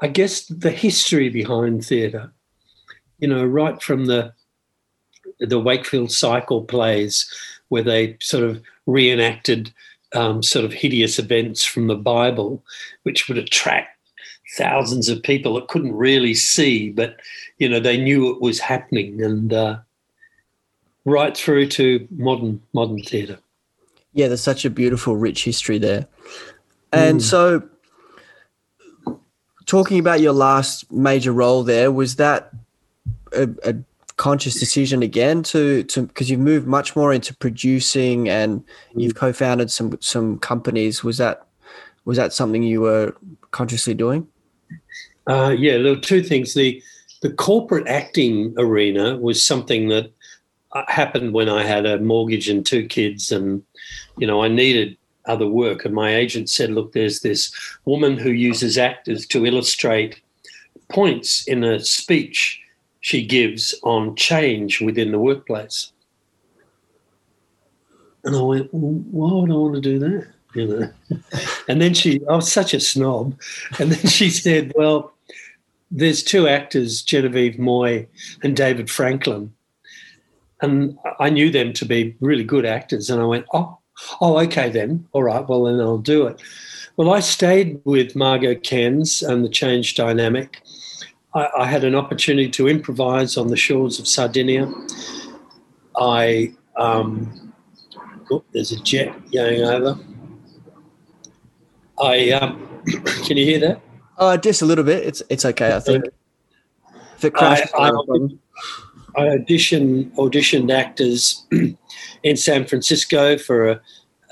I 0.00 0.08
guess, 0.08 0.46
the 0.46 0.70
history 0.70 1.28
behind 1.28 1.84
theatre. 1.84 2.32
You 3.18 3.28
know, 3.28 3.44
right 3.44 3.80
from 3.82 4.06
the 4.06 4.32
the 5.40 5.58
Wakefield 5.60 6.10
cycle 6.12 6.62
plays, 6.64 7.30
where 7.68 7.82
they 7.82 8.16
sort 8.20 8.44
of 8.44 8.60
reenacted 8.86 9.72
um, 10.14 10.42
sort 10.42 10.64
of 10.64 10.72
hideous 10.72 11.18
events 11.18 11.64
from 11.64 11.86
the 11.86 11.94
Bible, 11.96 12.62
which 13.02 13.28
would 13.28 13.38
attract 13.38 13.96
thousands 14.56 15.08
of 15.10 15.22
people 15.22 15.54
that 15.54 15.68
couldn't 15.68 15.94
really 15.94 16.34
see, 16.34 16.90
but 16.90 17.16
you 17.58 17.68
know 17.68 17.80
they 17.80 17.96
knew 17.98 18.30
it 18.30 18.40
was 18.40 18.58
happening, 18.60 19.22
and 19.22 19.52
uh, 19.52 19.76
right 21.04 21.36
through 21.36 21.68
to 21.68 22.06
modern 22.10 22.60
modern 22.72 23.02
theatre. 23.02 23.38
yeah, 24.14 24.26
there's 24.28 24.42
such 24.42 24.64
a 24.64 24.70
beautiful, 24.70 25.16
rich 25.16 25.44
history 25.44 25.78
there. 25.78 26.06
And 26.92 27.20
Mm. 27.20 27.22
so, 27.22 27.62
talking 29.66 29.98
about 29.98 30.20
your 30.20 30.32
last 30.32 30.90
major 30.90 31.32
role 31.32 31.62
there, 31.62 31.92
was 31.92 32.16
that 32.16 32.50
a, 33.32 33.48
a 33.64 33.74
conscious 34.18 34.58
decision 34.58 35.02
again 35.02 35.42
to 35.44 35.84
to 35.84 36.02
because 36.02 36.28
you've 36.28 36.40
moved 36.40 36.66
much 36.66 36.94
more 36.94 37.12
into 37.12 37.34
producing 37.36 38.28
and 38.28 38.62
you've 38.94 39.14
co-founded 39.14 39.70
some 39.70 39.96
some 40.00 40.38
companies. 40.38 41.02
Was 41.02 41.16
that 41.16 41.46
was 42.04 42.18
that 42.18 42.34
something 42.34 42.62
you 42.62 42.82
were 42.82 43.14
consciously 43.52 43.94
doing? 43.94 44.26
Uh, 45.26 45.54
yeah, 45.56 45.78
there 45.78 45.94
were 45.94 46.00
two 46.00 46.22
things. 46.22 46.52
The 46.52 46.82
the 47.22 47.32
corporate 47.32 47.86
acting 47.86 48.54
arena 48.58 49.16
was 49.16 49.42
something 49.42 49.88
that 49.88 50.12
uh, 50.72 50.84
happened 50.88 51.32
when 51.32 51.48
I 51.48 51.64
had 51.64 51.86
a 51.86 51.98
mortgage 51.98 52.48
and 52.48 52.66
two 52.66 52.86
kids, 52.86 53.32
and 53.32 53.62
you 54.18 54.26
know 54.26 54.42
I 54.42 54.48
needed 54.48 54.96
other 55.26 55.46
work. 55.46 55.84
And 55.84 55.94
my 55.94 56.14
agent 56.14 56.50
said, 56.50 56.70
"Look, 56.70 56.92
there's 56.92 57.20
this 57.20 57.54
woman 57.84 58.18
who 58.18 58.30
uses 58.30 58.78
actors 58.78 59.26
to 59.28 59.46
illustrate 59.46 60.20
points 60.88 61.46
in 61.46 61.62
a 61.62 61.78
speech 61.78 62.60
she 63.08 63.24
gives 63.24 63.74
on 63.82 64.14
change 64.16 64.80
within 64.80 65.12
the 65.12 65.18
workplace." 65.18 65.92
And 68.24 68.36
I 68.36 68.42
went, 68.42 68.68
well, 68.72 68.92
"Why 69.10 69.40
would 69.40 69.50
I 69.50 69.54
want 69.54 69.74
to 69.76 69.80
do 69.80 69.98
that?" 69.98 70.26
You 70.54 70.66
know. 70.66 70.90
and 71.68 71.80
then 71.80 71.94
she, 71.94 72.20
I 72.28 72.36
was 72.36 72.52
such 72.52 72.74
a 72.74 72.80
snob, 72.80 73.38
and 73.78 73.92
then 73.92 74.06
she 74.10 74.30
said, 74.44 74.72
"Well." 74.76 75.12
there's 75.90 76.22
two 76.22 76.46
actors, 76.46 77.00
Genevieve 77.00 77.54
Mooy 77.54 78.06
and 78.42 78.54
David 78.54 78.90
Franklin, 78.90 79.50
and 80.60 80.98
I 81.18 81.30
knew 81.30 81.50
them 81.50 81.72
to 81.74 81.86
be 81.86 82.16
really 82.20 82.44
good 82.44 82.66
actors. 82.66 83.08
And 83.10 83.22
I 83.22 83.24
went, 83.24 83.46
oh, 83.54 83.78
oh, 84.20 84.38
okay 84.40 84.68
then, 84.68 85.06
all 85.12 85.22
right, 85.22 85.48
well 85.48 85.64
then 85.64 85.80
I'll 85.80 85.98
do 85.98 86.26
it. 86.26 86.40
Well, 86.96 87.12
I 87.12 87.20
stayed 87.20 87.80
with 87.84 88.16
Margot 88.16 88.56
Kens 88.56 89.22
and 89.22 89.44
the 89.44 89.48
Change 89.48 89.94
Dynamic. 89.94 90.62
I, 91.34 91.48
I 91.58 91.66
had 91.66 91.84
an 91.84 91.94
opportunity 91.94 92.48
to 92.50 92.68
improvise 92.68 93.36
on 93.36 93.48
the 93.48 93.56
shores 93.56 93.98
of 93.98 94.08
Sardinia. 94.08 94.72
I 95.96 96.54
um, 96.76 97.52
oh, 98.30 98.44
there's 98.52 98.72
a 98.72 98.80
jet 98.80 99.14
going 99.32 99.62
over. 99.62 99.98
I 102.00 102.30
um, 102.30 102.82
can 103.26 103.36
you 103.36 103.44
hear 103.44 103.60
that? 103.60 103.80
Uh, 104.16 104.36
just 104.36 104.62
a 104.62 104.64
little 104.64 104.84
bit. 104.84 105.06
It's 105.06 105.22
it's 105.28 105.44
okay. 105.44 105.74
I 105.74 105.80
think 105.80 106.06
if 107.16 107.24
it 107.24 107.34
crashes, 107.34 107.70
I- 107.78 107.90
problem. 107.90 108.40
I 109.16 109.22
auditioned 109.22 110.14
auditioned 110.14 110.72
actors 110.72 111.46
in 112.22 112.36
San 112.36 112.64
Francisco 112.66 113.36
for 113.36 113.68
a, 113.68 113.80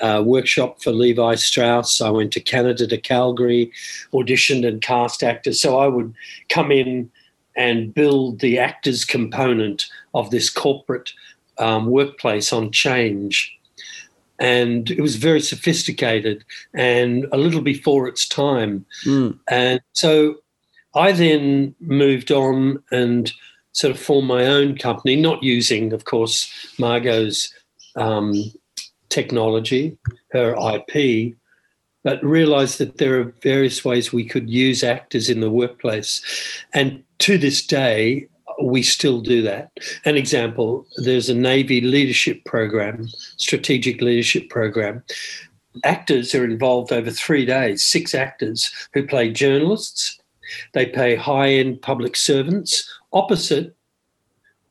a 0.00 0.22
workshop 0.22 0.82
for 0.82 0.92
Levi 0.92 1.34
Strauss. 1.36 2.00
I 2.00 2.10
went 2.10 2.32
to 2.32 2.40
Canada 2.40 2.86
to 2.86 2.98
Calgary, 2.98 3.72
auditioned 4.12 4.66
and 4.66 4.82
cast 4.82 5.22
actors. 5.22 5.60
So 5.60 5.78
I 5.78 5.86
would 5.86 6.14
come 6.48 6.70
in 6.70 7.10
and 7.56 7.94
build 7.94 8.40
the 8.40 8.58
actors 8.58 9.04
component 9.04 9.86
of 10.14 10.30
this 10.30 10.50
corporate 10.50 11.12
um, 11.58 11.86
workplace 11.86 12.52
on 12.52 12.70
change. 12.70 13.52
And 14.38 14.90
it 14.90 15.00
was 15.00 15.16
very 15.16 15.40
sophisticated 15.40 16.44
and 16.74 17.26
a 17.32 17.38
little 17.38 17.62
before 17.62 18.06
its 18.06 18.28
time. 18.28 18.84
Mm. 19.06 19.38
And 19.48 19.80
so 19.92 20.36
I 20.94 21.12
then 21.12 21.74
moved 21.80 22.30
on 22.30 22.82
and 22.90 23.32
sort 23.72 23.94
of 23.94 24.00
formed 24.00 24.28
my 24.28 24.46
own 24.46 24.76
company, 24.76 25.16
not 25.16 25.42
using, 25.42 25.92
of 25.92 26.04
course, 26.04 26.50
Margot's 26.78 27.54
um, 27.96 28.34
technology, 29.08 29.96
her 30.32 30.54
IP, 30.74 31.34
but 32.04 32.22
realized 32.24 32.78
that 32.78 32.98
there 32.98 33.20
are 33.20 33.34
various 33.42 33.84
ways 33.84 34.12
we 34.12 34.24
could 34.24 34.48
use 34.48 34.84
actors 34.84 35.28
in 35.28 35.40
the 35.40 35.50
workplace. 35.50 36.22
And 36.72 37.02
to 37.18 37.38
this 37.38 37.66
day, 37.66 38.28
we 38.62 38.82
still 38.82 39.20
do 39.20 39.42
that. 39.42 39.70
An 40.04 40.16
example 40.16 40.86
there's 40.96 41.28
a 41.28 41.34
Navy 41.34 41.80
leadership 41.80 42.44
program, 42.44 43.08
strategic 43.36 44.00
leadership 44.00 44.48
program. 44.48 45.02
Actors 45.84 46.34
are 46.34 46.44
involved 46.44 46.92
over 46.92 47.10
three 47.10 47.44
days, 47.44 47.84
six 47.84 48.14
actors 48.14 48.70
who 48.94 49.06
play 49.06 49.30
journalists. 49.30 50.18
They 50.72 50.86
play 50.86 51.16
high 51.16 51.50
end 51.50 51.82
public 51.82 52.16
servants 52.16 52.88
opposite 53.12 53.74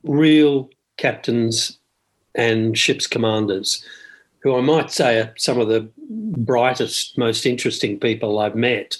real 0.04 0.70
captains 0.96 1.78
and 2.34 2.76
ship's 2.76 3.06
commanders, 3.06 3.84
who 4.46 4.56
I 4.56 4.60
might 4.60 4.92
say 4.92 5.18
are 5.18 5.34
some 5.36 5.58
of 5.58 5.66
the 5.66 5.90
brightest, 5.98 7.18
most 7.18 7.44
interesting 7.44 7.98
people 7.98 8.38
I've 8.38 8.54
met. 8.54 8.96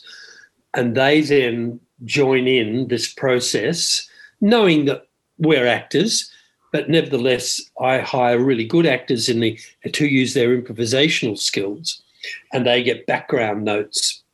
And 0.74 0.96
they 0.96 1.20
then 1.20 1.78
join 2.04 2.48
in 2.48 2.88
this 2.88 3.12
process, 3.12 4.08
knowing 4.40 4.86
that 4.86 5.06
we're 5.38 5.68
actors, 5.68 6.28
but 6.72 6.90
nevertheless, 6.90 7.62
I 7.80 7.98
hire 7.98 8.40
really 8.40 8.64
good 8.66 8.86
actors 8.86 9.28
in 9.28 9.38
the 9.38 9.56
to 9.92 10.06
use 10.08 10.34
their 10.34 10.60
improvisational 10.60 11.38
skills, 11.38 12.02
and 12.52 12.66
they 12.66 12.82
get 12.82 13.06
background 13.06 13.64
notes. 13.64 14.24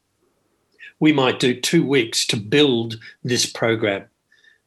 We 0.98 1.12
might 1.12 1.40
do 1.40 1.60
two 1.60 1.86
weeks 1.86 2.26
to 2.28 2.38
build 2.38 2.98
this 3.22 3.44
program, 3.44 4.06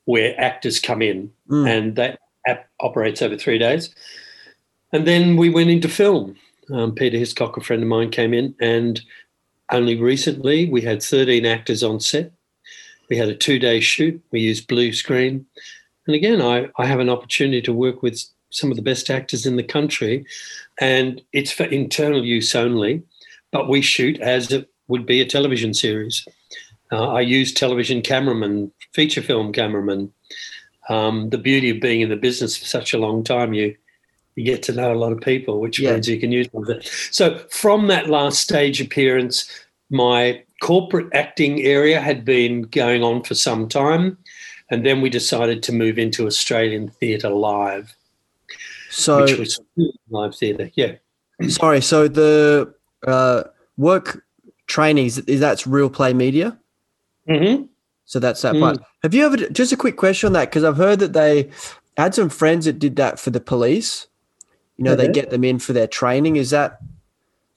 where 0.04 0.40
actors 0.40 0.80
come 0.80 1.02
in, 1.02 1.32
Mm. 1.50 1.68
and 1.68 1.96
that 1.96 2.20
app 2.46 2.70
operates 2.82 3.24
over 3.24 3.36
three 3.36 3.58
days. 3.58 3.90
And 4.96 5.06
then 5.06 5.36
we 5.36 5.50
went 5.50 5.70
into 5.70 5.90
film. 5.90 6.38
Um, 6.72 6.96
Peter 6.96 7.18
Hiscock, 7.18 7.58
a 7.58 7.62
friend 7.62 7.84
of 7.84 7.90
mine, 7.90 8.12
came 8.12 8.34
in, 8.34 8.56
and 8.62 9.02
only 9.70 10.02
recently 10.02 10.70
we 10.70 10.80
had 10.84 11.04
13 11.04 11.46
actors 11.46 11.84
on 11.84 12.00
set. 12.00 12.32
We 13.10 13.18
had 13.18 13.28
a 13.28 13.36
two 13.36 13.60
day 13.60 13.82
shoot. 13.82 14.24
We 14.32 14.40
used 14.40 14.70
blue 14.70 14.94
screen. 14.94 15.48
And 16.08 16.16
again, 16.16 16.42
I, 16.42 16.70
I 16.78 16.86
have 16.86 17.02
an 17.02 17.10
opportunity 17.10 17.62
to 17.64 17.74
work 17.74 18.04
with 18.04 18.24
some 18.52 18.72
of 18.72 18.78
the 18.78 18.82
best 18.82 19.10
actors 19.10 19.46
in 19.46 19.58
the 19.58 19.64
country, 19.64 20.26
and 20.80 21.22
it's 21.34 21.52
for 21.52 21.66
internal 21.66 22.24
use 22.24 22.56
only, 22.56 23.04
but 23.52 23.68
we 23.68 23.82
shoot 23.82 24.18
as 24.22 24.50
it 24.54 24.70
would 24.88 25.06
be 25.06 25.20
a 25.20 25.26
television 25.26 25.74
series. 25.74 26.26
Uh, 26.90 27.10
I 27.10 27.20
use 27.20 27.54
television 27.54 28.02
cameramen, 28.02 28.72
feature 28.94 29.22
film 29.22 29.52
cameramen. 29.52 30.14
Um, 30.88 31.32
the 31.32 31.38
beauty 31.38 31.72
of 31.72 31.82
being 31.82 32.00
in 32.00 32.08
the 32.08 32.16
business 32.16 32.56
for 32.56 32.66
such 32.66 32.94
a 32.94 32.98
long 32.98 33.22
time, 33.22 33.54
you 33.54 33.76
you 34.36 34.44
get 34.44 34.62
to 34.64 34.74
know 34.74 34.92
a 34.94 34.96
lot 34.96 35.12
of 35.12 35.22
people, 35.22 35.60
which 35.60 35.80
Yeah. 35.80 35.94
means 35.94 36.08
you 36.10 36.20
can 36.20 36.32
use 36.32 36.48
them. 36.50 36.66
So 37.12 37.40
from 37.50 37.88
that 37.88 38.10
last 38.10 38.40
stage 38.42 38.82
appearance, 38.82 39.50
my 39.90 40.44
corporate 40.62 41.08
acting 41.14 41.62
area 41.62 42.00
had 42.02 42.26
been 42.26 42.64
going 42.64 43.04
on 43.04 43.24
for 43.24 43.36
some 43.36 43.68
time, 43.70 44.18
and 44.70 44.86
then 44.86 45.02
we 45.02 45.10
decided 45.10 45.64
to 45.64 45.72
move 45.74 45.98
into 45.98 46.26
Australian 46.28 46.90
theatre 46.90 47.30
live, 47.30 47.96
So 48.90 49.22
which 49.24 49.38
was 49.38 49.60
live 50.10 50.36
theatre. 50.36 50.70
Yeah. 50.76 50.96
sorry. 51.48 51.82
So 51.82 52.08
the 52.08 52.74
uh, 53.06 53.44
work 53.78 54.24
training 54.68 55.06
is, 55.06 55.16
that's 55.26 55.68
real 55.68 55.90
play 55.90 56.14
media. 56.14 56.58
Mm-hmm. 57.30 57.66
So 58.06 58.20
that's 58.20 58.42
that 58.42 58.56
Mm. 58.56 58.60
part. 58.60 58.78
Have 59.04 59.14
you 59.14 59.26
ever 59.26 59.38
just 59.38 59.72
a 59.72 59.78
quick 59.78 59.98
question 59.98 60.28
on 60.28 60.34
that 60.34 60.50
because 60.50 60.64
I've 60.64 60.78
heard 60.78 61.00
that 61.00 61.14
they 61.14 61.50
had 61.98 62.14
some 62.14 62.30
friends 62.30 62.66
that 62.66 62.80
did 62.80 62.96
that 62.98 63.20
for 63.20 63.30
the 63.30 63.40
police. 63.40 64.08
You 64.78 64.84
know, 64.86 64.96
they 64.96 65.08
Mhm. 65.08 65.14
get 65.14 65.30
them 65.30 65.44
in 65.44 65.60
for 65.60 65.74
their 65.74 65.88
training. 65.88 66.36
Is 66.36 66.50
that 66.50 66.80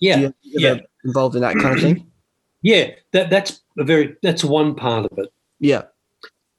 Yeah. 0.01 0.19
you 0.19 0.35
yeah. 0.43 0.77
involved 1.05 1.35
in 1.35 1.43
that 1.43 1.57
kind 1.57 1.75
of 1.77 1.83
thing? 1.83 2.05
Yeah. 2.61 2.91
That, 3.13 3.31
that's 3.31 3.61
a 3.79 3.85
very 3.85 4.17
that's 4.21 4.43
one 4.43 4.75
part 4.75 5.07
of 5.11 5.19
it. 5.19 5.29
Yeah. 5.61 5.83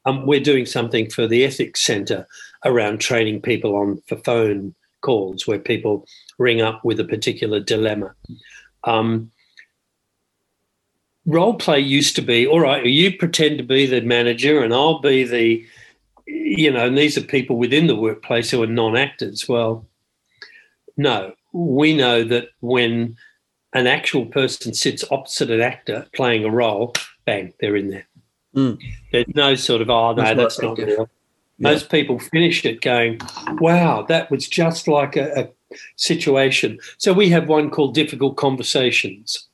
um, 0.05 0.25
we're 0.25 0.39
doing 0.39 0.65
something 0.65 1.09
for 1.09 1.27
the 1.27 1.43
ethics 1.43 1.81
centre 1.85 2.25
around 2.63 2.99
training 2.99 3.41
people 3.41 3.75
on 3.75 4.01
for 4.07 4.15
phone 4.15 4.73
calls 5.01 5.45
where 5.45 5.59
people 5.59 6.05
ring 6.37 6.61
up 6.61 6.83
with 6.85 6.99
a 7.01 7.03
particular 7.03 7.59
dilemma. 7.59 8.13
Um, 8.85 9.29
role 11.25 11.53
play 11.55 11.79
used 11.81 12.15
to 12.15 12.21
be 12.21 12.47
all 12.47 12.61
right. 12.61 12.85
You 12.85 13.15
pretend 13.17 13.57
to 13.57 13.63
be 13.63 13.85
the 13.85 14.01
manager, 14.01 14.63
and 14.63 14.73
I'll 14.73 14.99
be 14.99 15.25
the, 15.25 15.65
you 16.25 16.71
know, 16.71 16.85
and 16.87 16.97
these 16.97 17.17
are 17.17 17.21
people 17.21 17.57
within 17.57 17.87
the 17.87 17.95
workplace 17.95 18.49
who 18.51 18.63
are 18.63 18.67
non-actors. 18.67 19.47
Well, 19.49 19.85
no, 20.99 21.33
we 21.53 21.95
know 21.95 22.25
that 22.25 22.49
when 22.59 23.15
an 23.73 23.87
actual 23.87 24.25
person 24.25 24.73
sits 24.73 25.05
opposite 25.09 25.49
an 25.49 25.61
actor 25.61 26.05
playing 26.13 26.43
a 26.43 26.49
role, 26.49 26.93
bang, 27.25 27.53
they're 27.59 27.77
in 27.77 27.89
there. 27.89 28.07
Mm. 28.53 28.77
There's 29.13 29.33
no 29.33 29.55
sort 29.55 29.81
of, 29.81 29.89
oh, 29.89 30.13
no, 30.13 30.23
That's 30.23 30.35
not 30.35 30.43
that's 30.43 30.61
not 30.61 30.77
real. 30.77 31.09
Most 31.57 31.89
people 31.89 32.19
finish 32.19 32.65
it 32.65 32.81
going, 32.81 33.19
wow, 33.59 34.05
that 34.09 34.29
was 34.29 34.47
just 34.47 34.89
like 34.89 35.15
a, 35.15 35.41
a 35.41 35.75
situation. 35.95 36.79
So 36.97 37.13
we 37.13 37.29
have 37.29 37.47
one 37.47 37.69
called 37.69 37.93
Difficult 37.93 38.35
Conversations. 38.35 39.47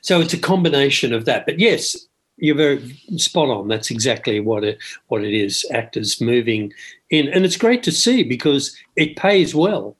So 0.00 0.20
it's 0.20 0.34
a 0.34 0.38
combination 0.38 1.12
of 1.12 1.24
that. 1.24 1.44
But 1.44 1.58
yes, 1.58 2.06
you're 2.36 2.56
very 2.56 2.96
spot 3.16 3.48
on. 3.48 3.68
That's 3.68 3.90
exactly 3.90 4.40
what 4.40 4.64
it 4.64 4.78
what 5.08 5.24
it 5.24 5.34
is. 5.34 5.66
Actors 5.70 6.20
moving 6.20 6.72
in, 7.10 7.28
and 7.28 7.44
it's 7.44 7.56
great 7.56 7.82
to 7.84 7.92
see 7.92 8.22
because 8.22 8.76
it 8.96 9.16
pays 9.16 9.54
well, 9.54 9.96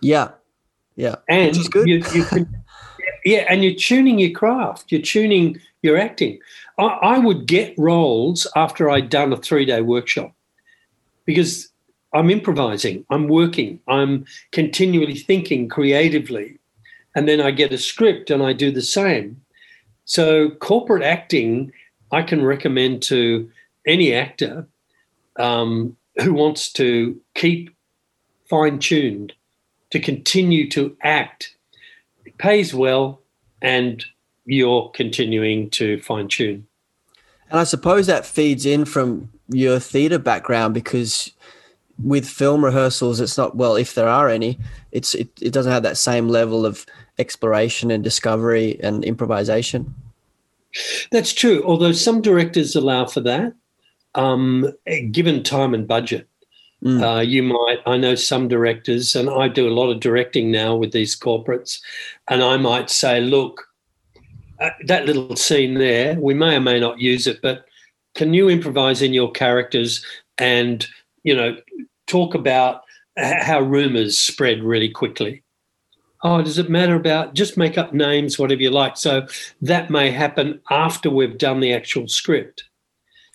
Yeah. 0.00 0.30
Yeah. 0.96 1.16
and 1.28 1.48
Which 1.48 1.58
is 1.58 1.68
good. 1.68 1.88
You, 1.88 1.96
you 2.12 2.24
can, 2.24 2.64
yeah, 3.24 3.46
and 3.48 3.64
you're 3.64 3.74
tuning 3.74 4.18
your 4.18 4.30
craft. 4.30 4.92
You're 4.92 5.02
tuning 5.02 5.60
your 5.82 5.96
acting. 5.96 6.38
I, 6.78 6.84
I 6.84 7.18
would 7.18 7.46
get 7.46 7.74
roles 7.78 8.46
after 8.56 8.90
I'd 8.90 9.10
done 9.10 9.32
a 9.32 9.36
three 9.36 9.64
day 9.64 9.80
workshop 9.80 10.34
because 11.24 11.68
I'm 12.12 12.30
improvising. 12.30 13.04
I'm 13.10 13.28
working. 13.28 13.80
I'm 13.88 14.24
continually 14.52 15.16
thinking 15.16 15.68
creatively, 15.68 16.58
and 17.14 17.28
then 17.28 17.40
I 17.40 17.50
get 17.50 17.72
a 17.72 17.78
script 17.78 18.30
and 18.30 18.42
I 18.42 18.52
do 18.52 18.70
the 18.70 18.82
same. 18.82 19.40
So 20.04 20.50
corporate 20.50 21.02
acting, 21.02 21.72
I 22.12 22.22
can 22.22 22.44
recommend 22.44 23.02
to 23.04 23.50
any 23.86 24.14
actor 24.14 24.66
um, 25.38 25.96
who 26.22 26.34
wants 26.34 26.72
to 26.74 27.20
keep 27.34 27.74
fine 28.48 28.78
tuned, 28.78 29.32
to 29.94 30.00
continue 30.00 30.68
to 30.68 30.96
act. 31.02 31.54
It 32.24 32.36
pays 32.36 32.74
well, 32.74 33.20
and 33.62 34.04
you're 34.44 34.90
continuing 34.92 35.70
to 35.70 36.00
fine 36.00 36.26
tune. 36.26 36.66
And 37.48 37.60
I 37.60 37.62
suppose 37.62 38.08
that 38.08 38.26
feeds 38.26 38.66
in 38.66 38.86
from 38.86 39.30
your 39.48 39.78
theatre 39.78 40.18
background 40.18 40.74
because 40.74 41.30
with 42.02 42.28
film 42.28 42.64
rehearsals, 42.64 43.20
it's 43.20 43.38
not 43.38 43.54
well 43.54 43.76
if 43.76 43.94
there 43.94 44.08
are 44.08 44.28
any. 44.28 44.58
It's 44.90 45.14
it, 45.14 45.28
it 45.40 45.52
doesn't 45.52 45.70
have 45.70 45.84
that 45.84 45.96
same 45.96 46.28
level 46.28 46.66
of 46.66 46.84
exploration 47.20 47.92
and 47.92 48.02
discovery 48.02 48.80
and 48.82 49.04
improvisation. 49.04 49.94
That's 51.12 51.32
true. 51.32 51.62
Although 51.64 51.92
some 51.92 52.20
directors 52.20 52.74
allow 52.74 53.06
for 53.06 53.20
that, 53.20 53.54
um, 54.16 54.72
given 55.12 55.44
time 55.44 55.72
and 55.72 55.86
budget. 55.86 56.26
Mm. 56.84 57.02
Uh, 57.02 57.20
you 57.20 57.42
might, 57.42 57.78
I 57.86 57.96
know 57.96 58.14
some 58.14 58.46
directors, 58.46 59.16
and 59.16 59.30
I 59.30 59.48
do 59.48 59.66
a 59.66 59.72
lot 59.72 59.90
of 59.90 60.00
directing 60.00 60.50
now 60.50 60.76
with 60.76 60.92
these 60.92 61.18
corporates, 61.18 61.80
and 62.28 62.42
I 62.42 62.58
might 62.58 62.90
say, 62.90 63.20
look, 63.20 63.66
uh, 64.60 64.70
that 64.86 65.06
little 65.06 65.34
scene 65.34 65.74
there, 65.74 66.18
we 66.20 66.34
may 66.34 66.56
or 66.56 66.60
may 66.60 66.78
not 66.78 67.00
use 67.00 67.26
it, 67.26 67.40
but 67.42 67.64
can 68.14 68.34
you 68.34 68.48
improvise 68.48 69.02
in 69.02 69.14
your 69.14 69.32
characters 69.32 70.04
and, 70.38 70.86
you 71.22 71.34
know, 71.34 71.56
talk 72.06 72.34
about 72.34 72.82
how 73.16 73.60
rumors 73.60 74.18
spread 74.18 74.62
really 74.62 74.90
quickly? 74.90 75.42
Oh, 76.22 76.42
does 76.42 76.58
it 76.58 76.70
matter 76.70 76.94
about 76.94 77.34
just 77.34 77.56
make 77.56 77.76
up 77.76 77.92
names, 77.92 78.38
whatever 78.38 78.62
you 78.62 78.70
like? 78.70 78.96
So 78.96 79.26
that 79.62 79.90
may 79.90 80.10
happen 80.10 80.60
after 80.70 81.10
we've 81.10 81.36
done 81.36 81.60
the 81.60 81.72
actual 81.72 82.08
script. 82.08 82.64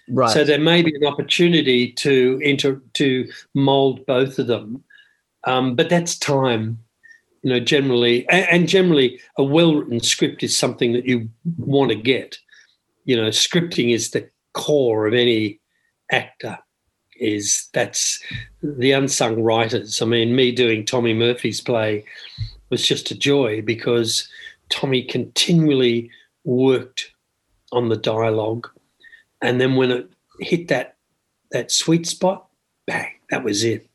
Right. 0.09 0.31
So 0.31 0.43
there 0.43 0.59
may 0.59 0.81
be 0.81 0.95
an 0.95 1.05
opportunity 1.05 1.91
to 1.93 2.39
inter 2.43 2.81
to 2.93 3.29
mold 3.53 4.05
both 4.05 4.39
of 4.39 4.47
them, 4.47 4.83
um, 5.45 5.75
but 5.75 5.89
that's 5.89 6.17
time. 6.17 6.79
You 7.41 7.51
know, 7.51 7.59
generally, 7.59 8.27
and, 8.27 8.45
and 8.49 8.67
generally, 8.67 9.19
a 9.37 9.43
well-written 9.43 10.01
script 10.01 10.43
is 10.43 10.57
something 10.57 10.91
that 10.91 11.05
you 11.05 11.29
want 11.57 11.89
to 11.91 11.95
get. 11.95 12.37
You 13.05 13.15
know, 13.15 13.29
scripting 13.29 13.93
is 13.93 14.11
the 14.11 14.29
core 14.53 15.07
of 15.07 15.13
any 15.13 15.61
actor. 16.11 16.57
Is 17.17 17.69
that's 17.73 18.21
the 18.63 18.91
unsung 18.91 19.41
writers. 19.41 20.01
I 20.01 20.05
mean, 20.05 20.35
me 20.35 20.51
doing 20.51 20.85
Tommy 20.85 21.13
Murphy's 21.13 21.61
play 21.61 22.03
was 22.69 22.85
just 22.85 23.11
a 23.11 23.15
joy 23.15 23.61
because 23.61 24.27
Tommy 24.69 25.03
continually 25.03 26.09
worked 26.43 27.11
on 27.71 27.89
the 27.89 27.97
dialogue 27.97 28.69
and 29.41 29.59
then 29.59 29.75
when 29.75 29.91
it 29.91 30.09
hit 30.39 30.67
that 30.69 30.95
that 31.51 31.71
sweet 31.71 32.05
spot, 32.05 32.47
bang, 32.85 33.11
that 33.29 33.43
was 33.43 33.63
it. 33.63 33.89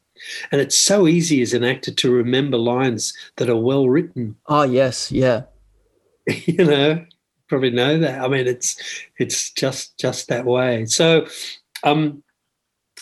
And 0.51 0.61
it's 0.61 0.79
so 0.79 1.07
easy 1.07 1.43
as 1.43 1.55
an 1.55 1.65
actor 1.65 1.93
to 1.93 2.11
remember 2.11 2.57
lines 2.57 3.13
that 3.37 3.51
are 3.51 3.57
well 3.57 3.89
written. 3.89 4.37
oh 4.47 4.63
yes, 4.63 5.11
yeah. 5.11 5.43
you 6.47 6.65
know, 6.65 7.05
probably 7.49 7.71
know 7.71 7.99
that. 7.99 8.21
I 8.21 8.29
mean, 8.29 8.47
it's 8.47 8.81
it's 9.19 9.51
just 9.51 9.99
just 9.99 10.29
that 10.29 10.45
way. 10.45 10.87
So, 10.87 11.27
um, 11.83 12.23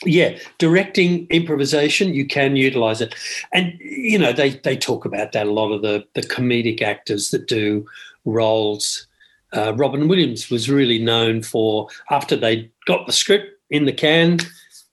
yeah, 0.05 0.38
directing 0.59 1.26
improvisation, 1.28 2.14
you 2.14 2.26
can 2.26 2.57
utilize 2.57 3.00
it, 3.00 3.14
and 3.52 3.78
you 3.81 4.18
know 4.18 4.33
they 4.33 4.50
they 4.50 4.76
talk 4.76 5.05
about 5.05 5.33
that 5.33 5.46
a 5.46 5.52
lot 5.52 5.72
of 5.72 5.83
the 5.83 6.05
the 6.14 6.22
comedic 6.22 6.83
actors 6.83 7.31
that 7.31 7.46
do 7.46 7.87
roles. 8.24 9.07
Uh, 9.52 9.74
Robin 9.76 10.08
Williams 10.08 10.50
was 10.50 10.70
really 10.70 10.98
known 10.98 11.42
for 11.42 11.88
after 12.10 12.36
they 12.36 12.70
got 12.86 13.06
the 13.06 13.12
script 13.12 13.60
in 13.70 13.84
the 13.84 13.92
can. 13.92 14.38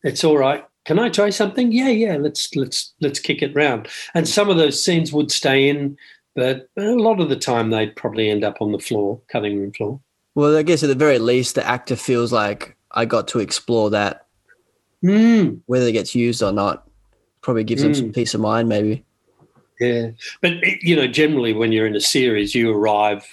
It's 0.03 0.23
all 0.23 0.37
right. 0.37 0.65
Can 0.85 0.99
I 0.99 1.09
try 1.09 1.29
something? 1.29 1.71
Yeah, 1.71 1.89
yeah. 1.89 2.17
Let's 2.17 2.55
let's 2.55 2.93
let's 3.01 3.19
kick 3.19 3.41
it 3.41 3.55
round. 3.55 3.87
And 4.13 4.27
some 4.27 4.49
of 4.49 4.57
those 4.57 4.83
scenes 4.83 5.13
would 5.13 5.31
stay 5.31 5.69
in 5.69 5.97
but 6.35 6.69
a 6.77 6.93
lot 6.93 7.19
of 7.19 7.27
the 7.27 7.35
time 7.35 7.69
they'd 7.69 7.95
probably 7.97 8.29
end 8.29 8.45
up 8.45 8.61
on 8.61 8.71
the 8.71 8.79
floor, 8.79 9.19
cutting 9.29 9.59
room 9.59 9.73
floor. 9.73 9.99
Well, 10.35 10.55
I 10.55 10.63
guess 10.63 10.83
at 10.83 10.87
the 10.87 10.95
very 10.95 11.19
least, 11.19 11.55
the 11.55 11.67
actor 11.67 11.97
feels 11.97 12.31
like 12.31 12.77
I 12.91 13.03
got 13.03 13.27
to 13.29 13.39
explore 13.39 13.89
that, 13.89 14.25
Mm, 15.03 15.59
whether 15.65 15.85
it 15.87 15.91
gets 15.93 16.15
used 16.15 16.41
or 16.43 16.51
not. 16.53 16.87
Probably 17.41 17.63
gives 17.63 17.81
them 17.81 17.93
some 17.93 18.11
peace 18.13 18.33
of 18.33 18.41
mind, 18.41 18.69
maybe. 18.69 19.03
yeah, 19.79 20.11
but 20.41 20.53
you 20.81 20.95
know, 20.95 21.07
generally 21.07 21.53
when 21.53 21.71
you're 21.71 21.87
in 21.87 21.95
a 21.95 22.01
series, 22.01 22.53
you 22.55 22.71
arrive, 22.71 23.25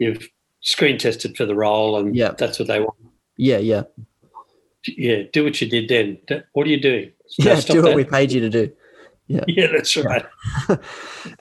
you've 0.00 0.28
screen 0.62 0.98
tested 0.98 1.36
for 1.36 1.46
the 1.46 1.54
role, 1.54 1.96
and 1.98 2.14
Yeah. 2.16 2.32
that's 2.36 2.58
what 2.58 2.66
they 2.68 2.80
want. 2.80 2.94
Yeah, 3.36 3.58
yeah, 3.58 3.82
Yeah, 4.86 5.22
do 5.32 5.44
what 5.44 5.60
you 5.60 5.68
did 5.68 5.88
then. 5.88 6.18
What 6.52 6.66
are 6.66 6.70
you 6.70 6.80
doing? 6.80 7.12
yeah. 7.38 7.60
Do 7.60 7.76
what 7.82 7.90
that. 7.90 7.96
we 7.96 8.04
paid 8.04 8.32
you 8.32 8.40
to 8.40 8.50
do. 8.50 8.72
Yeah, 9.28 9.44
yeah 9.48 9.68
that's 9.72 9.96
right. 9.96 10.26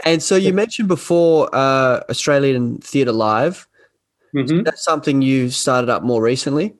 And 0.05 0.21
so 0.21 0.35
you 0.35 0.53
mentioned 0.53 0.87
before 0.87 1.49
uh, 1.53 2.01
Australian 2.09 2.77
Theatre 2.79 3.11
Live. 3.13 3.67
Mhm. 4.35 4.63
That's 4.65 4.83
something 4.83 5.21
you 5.23 5.49
started 5.49 5.89
up 5.89 6.03
more 6.03 6.21
recently. 6.21 6.75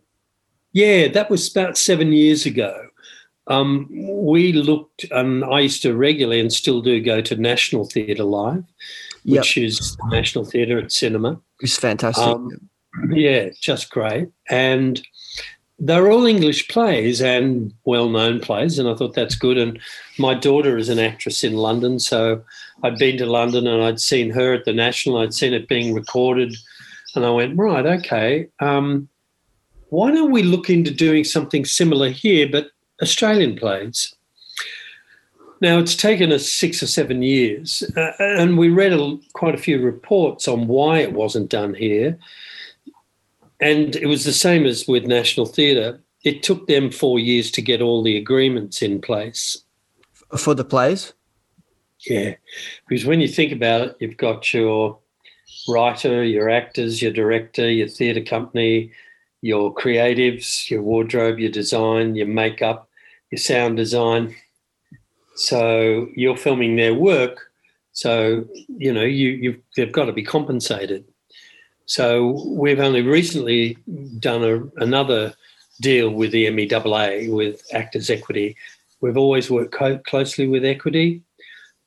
Yeah, 0.73 1.07
that 1.07 1.29
was 1.31 1.49
about 1.49 1.77
seven 1.77 2.11
years 2.13 2.45
ago. 2.45 2.71
Um, 3.47 3.87
we 3.89 4.53
looked, 4.53 5.05
and 5.11 5.43
I 5.43 5.61
used 5.61 5.81
to 5.81 5.95
regularly 5.95 6.39
and 6.39 6.53
still 6.53 6.81
do 6.81 7.01
go 7.01 7.21
to 7.21 7.35
National 7.35 7.85
Theatre 7.85 8.23
Live, 8.23 8.63
Yep. 9.23 9.39
which 9.41 9.57
is 9.57 9.97
the 9.97 10.09
National 10.11 10.45
Theatre 10.45 10.77
at 10.77 10.91
Cinema. 10.91 11.41
It's 11.59 11.77
fantastic. 11.77 12.25
Um, 12.25 12.69
Yeah, 13.11 13.49
just 13.61 13.89
great. 13.89 14.29
And 14.49 15.01
they're 15.77 16.11
all 16.11 16.25
English 16.25 16.67
plays 16.67 17.21
and 17.21 17.73
well 17.85 18.09
known 18.09 18.39
plays. 18.39 18.79
And 18.79 18.89
I 18.89 18.95
thought 18.95 19.13
that's 19.13 19.35
good. 19.35 19.57
And 19.57 19.79
my 20.17 20.33
daughter 20.33 20.77
is 20.77 20.89
an 20.89 20.99
actress 20.99 21.43
in 21.43 21.53
London. 21.55 21.99
So 21.99 22.43
I'd 22.83 22.97
been 22.97 23.17
to 23.17 23.25
London 23.25 23.67
and 23.67 23.83
I'd 23.83 23.99
seen 24.01 24.29
her 24.31 24.53
at 24.53 24.65
the 24.65 24.73
National, 24.73 25.19
I'd 25.19 25.33
seen 25.33 25.53
it 25.53 25.67
being 25.67 25.93
recorded. 25.93 26.55
And 27.15 27.25
I 27.25 27.29
went, 27.29 27.57
right, 27.57 27.85
okay. 27.85 28.47
Um, 28.59 29.07
why 29.89 30.11
don't 30.11 30.31
we 30.31 30.43
look 30.43 30.69
into 30.69 30.91
doing 30.91 31.23
something 31.23 31.65
similar 31.65 32.09
here, 32.09 32.47
but 32.47 32.67
Australian 33.01 33.55
plays? 33.55 34.13
Now, 35.61 35.77
it's 35.77 35.95
taken 35.95 36.31
us 36.31 36.49
six 36.49 36.81
or 36.81 36.87
seven 36.87 37.21
years, 37.21 37.83
uh, 37.97 38.11
and 38.19 38.57
we 38.57 38.69
read 38.69 38.93
a, 38.93 39.17
quite 39.33 39.55
a 39.55 39.59
few 39.59 39.81
reports 39.81 40.47
on 40.47 40.67
why 40.67 40.99
it 40.99 41.13
wasn't 41.13 41.49
done 41.49 41.73
here. 41.73 42.17
And 43.59 43.95
it 43.97 44.05
was 44.05 44.23
the 44.23 44.33
same 44.33 44.65
as 44.65 44.87
with 44.87 45.03
National 45.03 45.45
Theatre. 45.45 45.99
It 46.23 46.43
took 46.43 46.67
them 46.67 46.91
four 46.91 47.19
years 47.19 47.51
to 47.51 47.61
get 47.61 47.81
all 47.81 48.01
the 48.01 48.15
agreements 48.15 48.81
in 48.81 49.01
place. 49.01 49.63
For 50.37 50.53
the 50.53 50.63
plays? 50.63 51.13
Yeah, 52.07 52.35
because 52.87 53.05
when 53.05 53.19
you 53.19 53.27
think 53.27 53.51
about 53.51 53.81
it, 53.81 53.97
you've 53.99 54.17
got 54.17 54.53
your 54.53 54.97
writer, 55.67 56.23
your 56.23 56.49
actors, 56.49 57.01
your 57.01 57.11
director, 57.11 57.69
your 57.69 57.89
theatre 57.89 58.23
company, 58.23 58.91
your 59.41 59.73
creatives, 59.73 60.69
your 60.69 60.81
wardrobe, 60.81 61.39
your 61.39 61.51
design, 61.51 62.15
your 62.15 62.27
makeup, 62.27 62.89
your 63.31 63.39
sound 63.39 63.75
design. 63.75 64.35
So 65.39 66.09
you're 66.15 66.37
filming 66.37 66.75
their 66.75 66.93
work. 66.93 67.49
So 67.93 68.45
you 68.67 68.93
know 68.93 69.03
you 69.03 69.29
you've 69.29 69.59
they've 69.75 69.91
got 69.91 70.05
to 70.05 70.13
be 70.13 70.23
compensated. 70.23 71.05
So 71.85 72.43
we've 72.45 72.79
only 72.79 73.01
recently 73.01 73.77
done 74.19 74.43
a, 74.43 74.83
another 74.83 75.33
deal 75.81 76.09
with 76.11 76.31
the 76.31 76.45
MEAA 76.47 77.33
with 77.33 77.65
Actors 77.73 78.09
Equity. 78.09 78.55
We've 79.01 79.17
always 79.17 79.49
worked 79.49 79.71
co- 79.71 79.97
closely 79.99 80.45
with 80.45 80.65
Equity. 80.65 81.23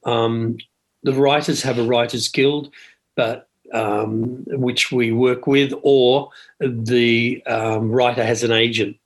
Um, 0.04 0.56
the 1.02 1.12
writers 1.12 1.62
have 1.62 1.78
a 1.78 1.84
writers 1.84 2.28
guild, 2.28 2.72
but 3.16 3.48
um, 3.72 4.44
which 4.48 4.90
we 4.90 5.12
work 5.12 5.46
with, 5.46 5.72
or 5.82 6.30
the 6.58 7.42
um, 7.46 7.90
writer 7.90 8.24
has 8.24 8.42
an 8.42 8.52
agent. 8.52 8.96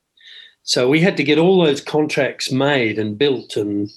So 0.63 0.89
we 0.89 1.01
had 1.01 1.17
to 1.17 1.25
get 1.25 1.39
all 1.39 1.63
those 1.63 1.81
contracts 1.81 2.51
made 2.51 2.99
and 2.99 3.19
built, 3.19 3.57
and 3.57 3.91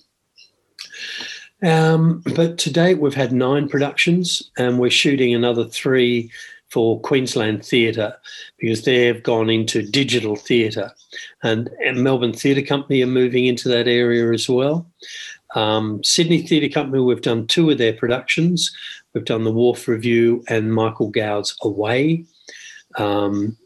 um, 1.63 2.23
but 2.35 2.57
to 2.59 2.71
date 2.71 2.99
we've 2.99 3.13
had 3.13 3.31
nine 3.31 3.67
productions, 3.67 4.49
and 4.57 4.79
we're 4.79 4.89
shooting 4.89 5.33
another 5.33 5.65
three 5.65 6.31
for 6.69 6.99
Queensland 7.01 7.65
Theatre 7.65 8.15
because 8.59 8.83
they've 8.83 9.23
gone 9.23 9.49
into 9.49 9.81
digital 9.81 10.35
theatre, 10.35 10.91
and, 11.43 11.69
and 11.83 12.03
Melbourne 12.03 12.33
Theatre 12.33 12.61
Company 12.61 13.01
are 13.01 13.07
moving 13.07 13.45
into 13.45 13.69
that 13.69 13.87
area 13.87 14.31
as 14.31 14.47
well. 14.47 14.87
Um, 15.55 16.03
Sydney 16.03 16.43
Theatre 16.43 16.71
Company, 16.71 17.01
we've 17.01 17.21
done 17.21 17.47
two 17.47 17.69
of 17.69 17.77
their 17.77 17.93
productions. 17.93 18.71
We've 19.13 19.25
done 19.25 19.43
the 19.43 19.51
Wharf 19.51 19.87
Review 19.87 20.43
and 20.47 20.73
Michael 20.73 21.09
Gow's 21.09 21.57
Away. 21.63 22.25
Um, 22.97 23.57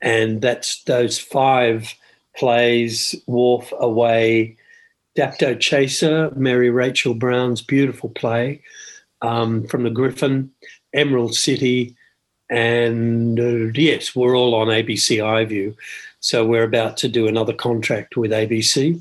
and 0.00 0.40
that's 0.40 0.82
those 0.84 1.18
five 1.18 1.94
plays 2.36 3.14
Wharf, 3.26 3.72
Away, 3.78 4.56
Dapto 5.20 5.60
Chaser, 5.60 6.30
Mary 6.34 6.70
Rachel 6.70 7.12
Brown's 7.12 7.60
beautiful 7.60 8.08
play 8.08 8.62
um, 9.20 9.66
from 9.66 9.82
the 9.82 9.90
Griffin, 9.90 10.50
Emerald 10.94 11.34
City, 11.34 11.94
and 12.48 13.38
uh, 13.38 13.70
yes, 13.74 14.16
we're 14.16 14.34
all 14.34 14.54
on 14.54 14.68
ABC 14.68 15.18
iView. 15.18 15.76
So 16.20 16.46
we're 16.46 16.64
about 16.64 16.96
to 16.98 17.08
do 17.08 17.28
another 17.28 17.52
contract 17.52 18.16
with 18.16 18.30
ABC. 18.30 18.98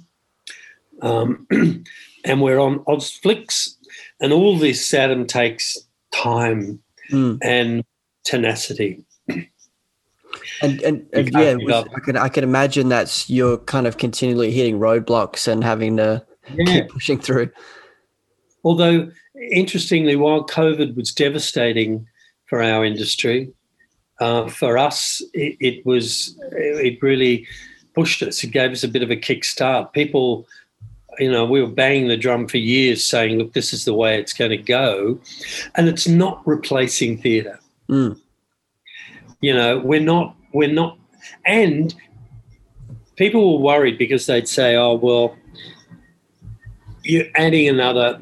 Um, 1.02 1.48
and 2.26 2.42
we're 2.42 2.60
on 2.60 2.80
Ozflix, 2.80 3.76
and 4.20 4.34
all 4.34 4.58
this, 4.58 4.94
Adam, 4.94 5.26
takes 5.26 5.78
time 6.14 6.82
Mm. 7.12 7.40
and 7.42 7.84
tenacity. 8.24 9.04
And 10.62 10.82
and, 10.82 11.06
and 11.14 11.30
yeah, 11.32 11.76
up. 11.76 11.88
I 11.96 12.00
can 12.00 12.18
I 12.18 12.30
can 12.30 12.44
imagine 12.44 12.90
that's 12.90 13.30
you're 13.30 13.58
kind 13.58 13.88
of 13.88 13.98
continually 13.98 14.52
hitting 14.52 14.80
roadblocks 14.80 15.48
and 15.48 15.64
having 15.64 15.98
to 15.98 16.26
keep 16.66 16.90
pushing 16.90 17.20
through. 17.20 17.50
Although, 18.64 19.12
interestingly, 19.52 20.16
while 20.16 20.46
COVID 20.46 20.96
was 20.96 21.14
devastating 21.14 22.06
for 22.46 22.62
our 22.62 22.84
industry, 22.84 23.52
uh, 24.20 24.50
for 24.50 24.78
us, 24.78 25.22
it, 25.34 25.56
it 25.60 25.86
was 25.86 26.38
it 26.52 27.02
really 27.02 27.48
pushed 27.96 28.22
us. 28.22 28.44
It 28.44 28.52
gave 28.52 28.72
us 28.72 28.84
a 28.84 28.88
bit 28.88 29.04
of 29.04 29.12
a 29.12 29.16
kickstart. 29.16 29.94
People, 29.94 30.48
you 31.20 31.32
know, 31.32 31.46
we 31.46 31.62
were 31.62 31.68
banging 31.68 32.08
the 32.10 32.18
drum 32.18 32.48
for 32.48 32.58
years, 32.58 33.04
saying, 33.04 33.38
"Look, 33.38 33.54
this 33.54 33.72
is 33.72 33.86
the 33.86 33.94
way 33.94 34.20
it's 34.20 34.34
going 34.34 34.52
to 34.52 34.58
go," 34.58 35.20
and 35.76 35.88
it's 35.88 36.08
not 36.08 36.46
replacing 36.46 37.18
theatre. 37.22 37.60
Mm. 37.90 38.20
You 39.42 39.54
know, 39.54 39.80
we're 39.80 40.02
not, 40.02 40.36
we're 40.54 40.72
not, 40.72 40.98
and 41.46 41.94
people 43.16 43.58
were 43.58 43.64
worried 43.64 43.98
because 43.98 44.26
they'd 44.26 44.48
say, 44.48 44.76
"Oh, 44.76 44.96
well, 44.96 45.36
you're 47.04 47.28
adding 47.36 47.68
another." 47.68 48.22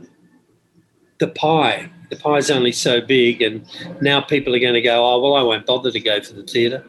the 1.20 1.28
pie. 1.28 1.90
The 2.10 2.16
pie's 2.16 2.50
only 2.50 2.72
so 2.72 3.02
big, 3.02 3.42
and 3.42 3.66
now 4.02 4.22
people 4.22 4.56
are 4.56 4.60
going 4.60 4.74
to 4.74 4.82
go, 4.82 5.06
oh, 5.06 5.20
well, 5.20 5.36
I 5.36 5.42
won't 5.42 5.66
bother 5.66 5.92
to 5.92 6.00
go 6.00 6.20
to 6.20 6.34
the 6.34 6.44
theatre. 6.44 6.86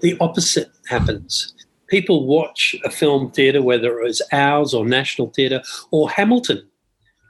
The 0.00 0.16
opposite 0.20 0.70
happens. 0.88 1.54
People 1.86 2.26
watch 2.26 2.74
a 2.84 2.90
film 2.90 3.30
theatre, 3.30 3.62
whether 3.62 3.98
it 3.98 4.04
was 4.04 4.22
ours 4.32 4.74
or 4.74 4.84
National 4.86 5.30
Theatre 5.30 5.62
or 5.90 6.10
Hamilton. 6.10 6.68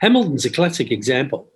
Hamilton's 0.00 0.44
a 0.44 0.50
classic 0.50 0.90
example. 0.90 1.50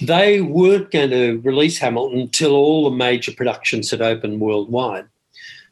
They 0.00 0.40
weren't 0.40 0.90
going 0.90 1.10
to 1.10 1.40
release 1.40 1.78
Hamilton 1.78 2.20
until 2.20 2.52
all 2.52 2.88
the 2.88 2.96
major 2.96 3.32
productions 3.32 3.90
had 3.90 4.02
opened 4.02 4.40
worldwide 4.40 5.06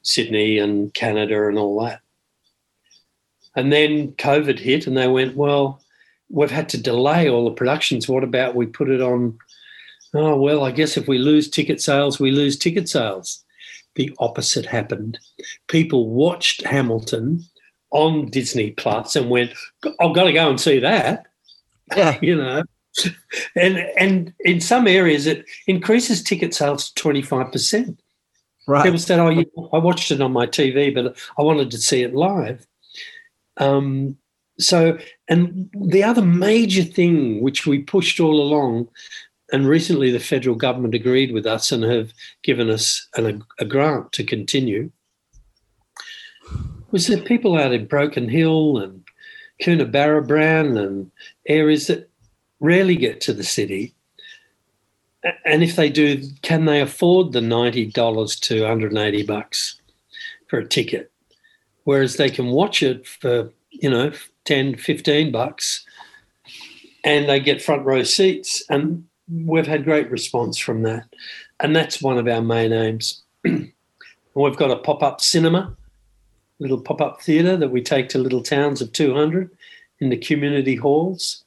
Sydney 0.03 0.59
and 0.59 0.95
Canada 0.95 1.49
and 1.49 1.59
all 1.59 1.85
that. 1.85 2.01
And 3.57 3.73
then 3.73 4.12
COVID 4.12 4.59
hit, 4.59 4.87
and 4.87 4.97
they 4.97 5.09
went, 5.09 5.37
well, 5.37 5.81
we've 6.29 6.51
had 6.51 6.69
to 6.71 6.81
delay 6.81 7.29
all 7.29 7.45
the 7.45 7.55
productions. 7.55 8.09
What 8.09 8.23
about 8.23 8.55
we 8.55 8.67
put 8.67 8.91
it 8.91 9.01
on? 9.01 9.39
Oh, 10.15 10.37
well, 10.41 10.65
I 10.65 10.71
guess 10.71 10.97
if 10.97 11.09
we 11.09 11.19
lose 11.19 11.49
ticket 11.49 11.81
sales, 11.81 12.21
we 12.21 12.31
lose 12.31 12.57
ticket 12.57 12.89
sales. 12.89 13.45
The 13.97 14.15
opposite 14.19 14.67
happened. 14.67 15.19
People 15.69 16.11
watched 16.11 16.65
Hamilton 16.65 17.43
on 17.91 18.31
Disney 18.31 18.73
Plus 18.73 19.17
and 19.17 19.31
went, 19.31 19.53
oh, 19.85 19.95
I've 20.01 20.15
got 20.15 20.25
to 20.25 20.33
go 20.33 20.51
and 20.51 20.61
see 20.61 20.79
that, 20.81 21.27
Yeah, 21.97 22.19
you 22.23 22.37
know. 22.37 22.62
And 23.55 23.79
and 23.99 24.33
in 24.41 24.61
some 24.61 24.87
areas 24.87 25.27
it 25.27 25.45
increases 25.67 26.23
ticket 26.23 26.55
sales 26.55 26.91
to 26.91 27.03
25%. 27.03 27.97
People 28.83 28.99
said, 28.99 29.21
"Oh, 29.21 29.29
you, 29.29 29.47
I 29.73 29.79
watched 29.79 30.11
it 30.11 30.21
on 30.21 30.33
my 30.33 30.47
TV, 30.47 30.93
but 30.93 31.17
I 31.39 31.43
wanted 31.43 31.71
to 31.71 31.79
see 31.79 32.03
it 32.03 32.15
live." 32.15 32.67
Um, 33.59 34.17
so, 34.59 34.99
and 35.29 35.71
the 35.75 36.03
other 36.03 36.23
major 36.23 36.83
thing 36.83 37.43
which 37.43 37.67
we 37.67 37.79
pushed 37.79 38.19
all 38.19 38.41
along, 38.41 38.89
and 39.53 39.69
recently 39.69 40.11
the 40.11 40.19
federal 40.19 40.57
government 40.57 40.95
agreed 40.95 41.33
with 41.33 41.47
us 41.47 41.71
and 41.71 41.85
have 41.85 42.13
given 42.43 42.71
us 42.71 43.07
an, 43.15 43.45
a 43.61 43.65
grant 43.65 44.13
to 44.13 44.25
continue, 44.25 44.91
was 46.91 47.07
that 47.07 47.27
people 47.27 47.57
out 47.57 47.73
in 47.73 47.87
Broken 47.87 48.29
Hill 48.29 48.79
and 48.79 49.05
Coonabarabran 49.63 50.79
and 50.83 51.11
areas 51.47 51.87
that 51.87 52.11
rarely 52.61 52.97
get 52.97 53.21
to 53.23 53.33
the 53.33 53.45
city. 53.45 53.95
And 55.45 55.62
if 55.62 55.77
they 55.77 55.90
do, 55.90 56.23
can 56.42 56.66
they 56.66 56.81
afford 56.81 57.33
the 57.33 57.40
ninety 57.40 57.87
dollars 57.87 58.38
to 58.40 58.61
one 58.61 58.69
hundred 58.69 58.92
and 58.92 59.01
eighty 59.01 59.23
bucks 59.25 59.81
for 60.49 60.59
a 60.59 60.66
ticket? 60.66 61.11
Whereas 61.85 62.16
they 62.16 62.31
can 62.31 62.47
watch 62.47 62.83
it 62.83 63.07
for 63.07 63.51
you 63.71 63.90
know 63.90 64.12
10, 64.45 64.77
15 64.77 65.33
bucks, 65.33 65.85
and 67.05 67.29
they 67.29 67.40
get 67.40 67.62
front 67.62 67.85
row 67.85 68.03
seats. 68.03 68.64
And 68.71 69.05
we've 69.29 69.66
had 69.66 69.85
great 69.85 70.11
response 70.11 70.57
from 70.57 70.83
that, 70.83 71.05
and 71.61 71.75
that's 71.75 72.01
one 72.01 72.19
of 72.19 72.29
our 72.29 72.42
main 72.42 72.73
aims. 72.73 73.23
We've 74.35 74.57
got 74.57 74.71
a 74.71 74.77
pop 74.77 75.03
up 75.03 75.23
cinema, 75.23 75.75
little 76.59 76.81
pop 76.81 77.01
up 77.01 77.23
theatre 77.23 77.57
that 77.57 77.71
we 77.71 77.81
take 77.81 78.11
to 78.11 78.19
little 78.19 78.42
towns 78.42 78.83
of 78.83 78.92
two 78.92 79.14
hundred 79.14 79.51
in 79.99 80.11
the 80.11 80.16
community 80.16 80.77
halls. 80.77 81.42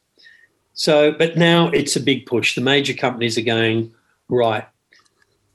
So, 0.74 1.12
but 1.12 1.38
now 1.38 1.68
it's 1.70 1.96
a 1.96 2.00
big 2.00 2.26
push. 2.26 2.56
The 2.56 2.62
major 2.62 2.94
companies 2.94 3.38
are 3.38 3.42
going 3.44 3.92
right. 4.30 4.66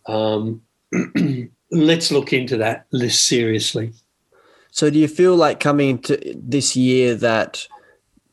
Um, 0.07 0.63
let's 1.71 2.11
look 2.11 2.33
into 2.33 2.57
that 2.59 2.87
list 2.93 3.27
seriously. 3.27 3.93
So, 4.71 4.91
do 4.91 4.99
you 4.99 5.09
feel 5.09 5.37
like 5.37 5.61
coming 5.61 5.91
into 5.91 6.21
this 6.37 6.77
year 6.77 7.15
that 7.17 7.67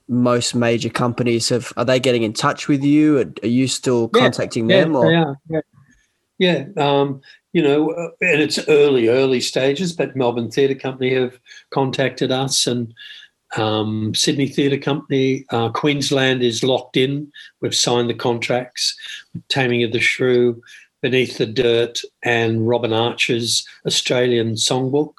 most 0.08 0.54
major 0.54 0.90
companies 0.90 1.50
have 1.50 1.72
are 1.78 1.86
they 1.86 2.00
getting 2.00 2.24
in 2.24 2.34
touch 2.34 2.68
with 2.68 2.84
you? 2.84 3.34
Are, 3.44 3.48
you 3.48 3.68
still 3.68 4.10
contacting 4.10 4.70
yeah, 4.70 4.82
them? 4.82 4.94
Yeah, 4.94 5.00
or? 5.00 5.38
yeah, 5.50 5.62
yeah. 6.38 6.66
Um, 6.78 7.22
you 7.54 7.62
know, 7.62 7.92
and 8.22 8.42
it's 8.42 8.60
early, 8.70 9.10
early 9.10 9.42
stages, 9.42 9.94
but 9.94 10.16
Melbourne 10.16 10.50
Theatre 10.50 10.76
Company 10.76 11.14
have 11.14 11.38
contacted 11.70 12.32
us, 12.32 12.66
and 12.66 12.94
um, 13.58 14.14
Sydney 14.16 14.48
Theatre 14.48 14.78
Company, 14.78 15.46
uh, 15.50 15.70
Queensland 15.70 16.42
is 16.44 16.64
locked 16.64 16.98
in. 16.98 17.32
We've 17.62 17.76
signed 17.76 18.10
the 18.10 18.14
contracts. 18.14 18.96
Taming 19.50 19.84
of 19.84 19.92
the 19.92 20.00
Shrew, 20.00 20.62
Beneath 21.02 21.38
the 21.38 21.46
Dirt, 21.46 22.02
and 22.24 22.68
Robin 22.68 22.94
Archer's 22.94 23.68
Australian 23.86 24.54
Songbook 24.56 25.14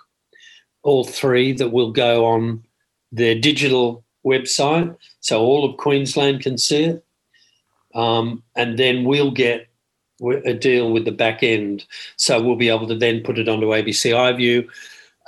all 0.82 1.04
three 1.04 1.52
that 1.52 1.70
will 1.70 1.92
go 1.92 2.26
on 2.26 2.62
their 3.10 3.34
digital 3.34 4.04
website, 4.24 4.96
so 5.20 5.40
all 5.42 5.64
of 5.68 5.76
Queensland 5.76 6.40
can 6.40 6.58
see 6.58 6.84
it. 6.84 7.04
Um, 7.94 8.42
and 8.56 8.78
then 8.78 9.04
we'll 9.04 9.30
get 9.30 9.68
a 10.44 10.54
deal 10.54 10.92
with 10.92 11.04
the 11.04 11.12
back 11.12 11.42
end, 11.42 11.84
so 12.16 12.40
we'll 12.40 12.56
be 12.56 12.68
able 12.68 12.86
to 12.88 12.96
then 12.96 13.22
put 13.22 13.38
it 13.38 13.48
onto 13.48 13.66
ABC 13.68 14.12
iView 14.12 14.66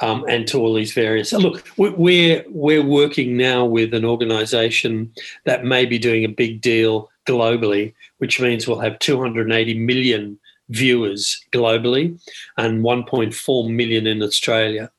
um, 0.01 0.25
and 0.29 0.47
to 0.49 0.59
all 0.59 0.75
these 0.75 0.93
various. 0.93 1.33
Look, 1.33 1.65
we're 1.77 2.45
we're 2.49 2.83
working 2.83 3.37
now 3.37 3.65
with 3.65 3.95
an 3.95 4.05
organisation 4.05 5.13
that 5.45 5.65
may 5.65 5.87
be 5.87 5.99
doing 5.99 6.25
a 6.25 6.29
big 6.29 6.61
deal 6.61 7.11
globally, 7.27 7.95
which 8.19 8.41
means 8.41 8.67
we'll 8.67 8.79
have 8.79 8.99
280 8.99 9.79
million 9.79 10.39
viewers 10.71 11.45
globally 11.53 12.19
and 12.57 12.83
1.4 12.83 13.71
million 13.71 14.07
in 14.07 14.23
Australia. 14.23 14.91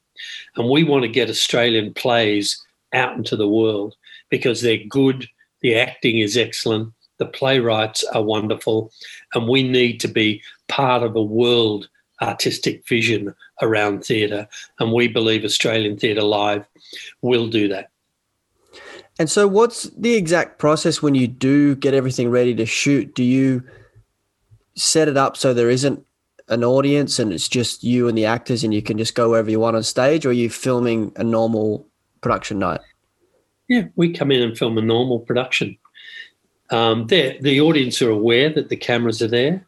And 0.55 0.69
we 0.69 0.84
want 0.84 1.03
to 1.03 1.10
get 1.10 1.29
Australian 1.29 1.93
plays 1.93 2.63
out 2.93 3.17
into 3.17 3.36
the 3.36 3.47
world 3.47 3.95
because 4.29 4.62
they're 4.62 4.86
good, 4.89 5.27
the 5.62 5.77
acting 5.77 6.19
is 6.19 6.38
excellent, 6.38 6.93
the 7.17 7.25
playwrights 7.25 8.03
are 8.05 8.23
wonderful, 8.23 8.91
and 9.34 9.47
we 9.47 9.63
need 9.63 9.99
to 10.01 10.08
be 10.08 10.41
part 10.67 11.03
of 11.03 11.15
a 11.15 11.23
world 11.23 11.89
artistic 12.21 12.88
vision 12.88 13.34
around 13.62 14.04
theatre. 14.04 14.47
And 14.80 14.91
we 14.91 15.08
believe 15.08 15.43
Australian 15.43 15.97
Theatre 15.97 16.23
Live 16.23 16.65
will 17.21 17.47
do 17.47 17.67
that. 17.69 17.89
And 19.17 19.30
so, 19.30 19.47
what's 19.47 19.84
the 19.97 20.15
exact 20.15 20.60
process 20.60 21.01
when 21.01 21.15
you 21.15 21.28
do 21.28 21.75
get 21.75 21.93
everything 21.93 22.30
ready 22.30 22.54
to 22.56 22.65
shoot? 22.65 23.15
Do 23.15 23.23
you 23.23 23.63
set 24.75 25.08
it 25.08 25.15
up 25.15 25.38
so 25.38 25.54
there 25.54 25.69
isn't 25.69 26.06
an 26.47 26.63
audience 26.63 27.17
and 27.17 27.34
it's 27.34 27.47
just 27.47 27.84
you 27.84 28.08
and 28.08 28.17
the 28.17 28.25
actors 28.25 28.63
and 28.63 28.73
you 28.73 28.82
can 28.82 28.97
just 28.97 29.15
go 29.15 29.30
wherever 29.30 29.49
you 29.49 29.60
want 29.60 29.75
on 29.75 29.84
stage 29.84 30.25
or 30.25 30.30
are 30.30 30.34
you 30.34 30.49
filming 30.49 31.12
a 31.15 31.23
normal 31.23 31.88
production 32.21 32.60
night 32.60 32.82
yeah 33.67 33.84
we 33.95 34.12
come 34.12 34.32
in 34.32 34.41
and 34.43 34.58
film 34.58 34.78
a 34.78 34.82
normal 34.82 35.19
production 35.19 35.75
um, 36.71 37.08
the 37.08 37.60
audience 37.62 38.01
are 38.01 38.10
aware 38.10 38.49
that 38.49 38.69
the 38.69 38.75
cameras 38.75 39.21
are 39.21 39.28
there 39.28 39.65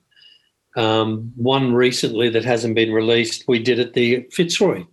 um, 0.77 1.31
one 1.35 1.73
recently 1.73 2.29
that 2.29 2.45
hasn't 2.45 2.75
been 2.75 2.93
released 2.93 3.47
we 3.47 3.59
did 3.59 3.79
at 3.79 3.93
the 3.93 4.27
fitzroy 4.31 4.83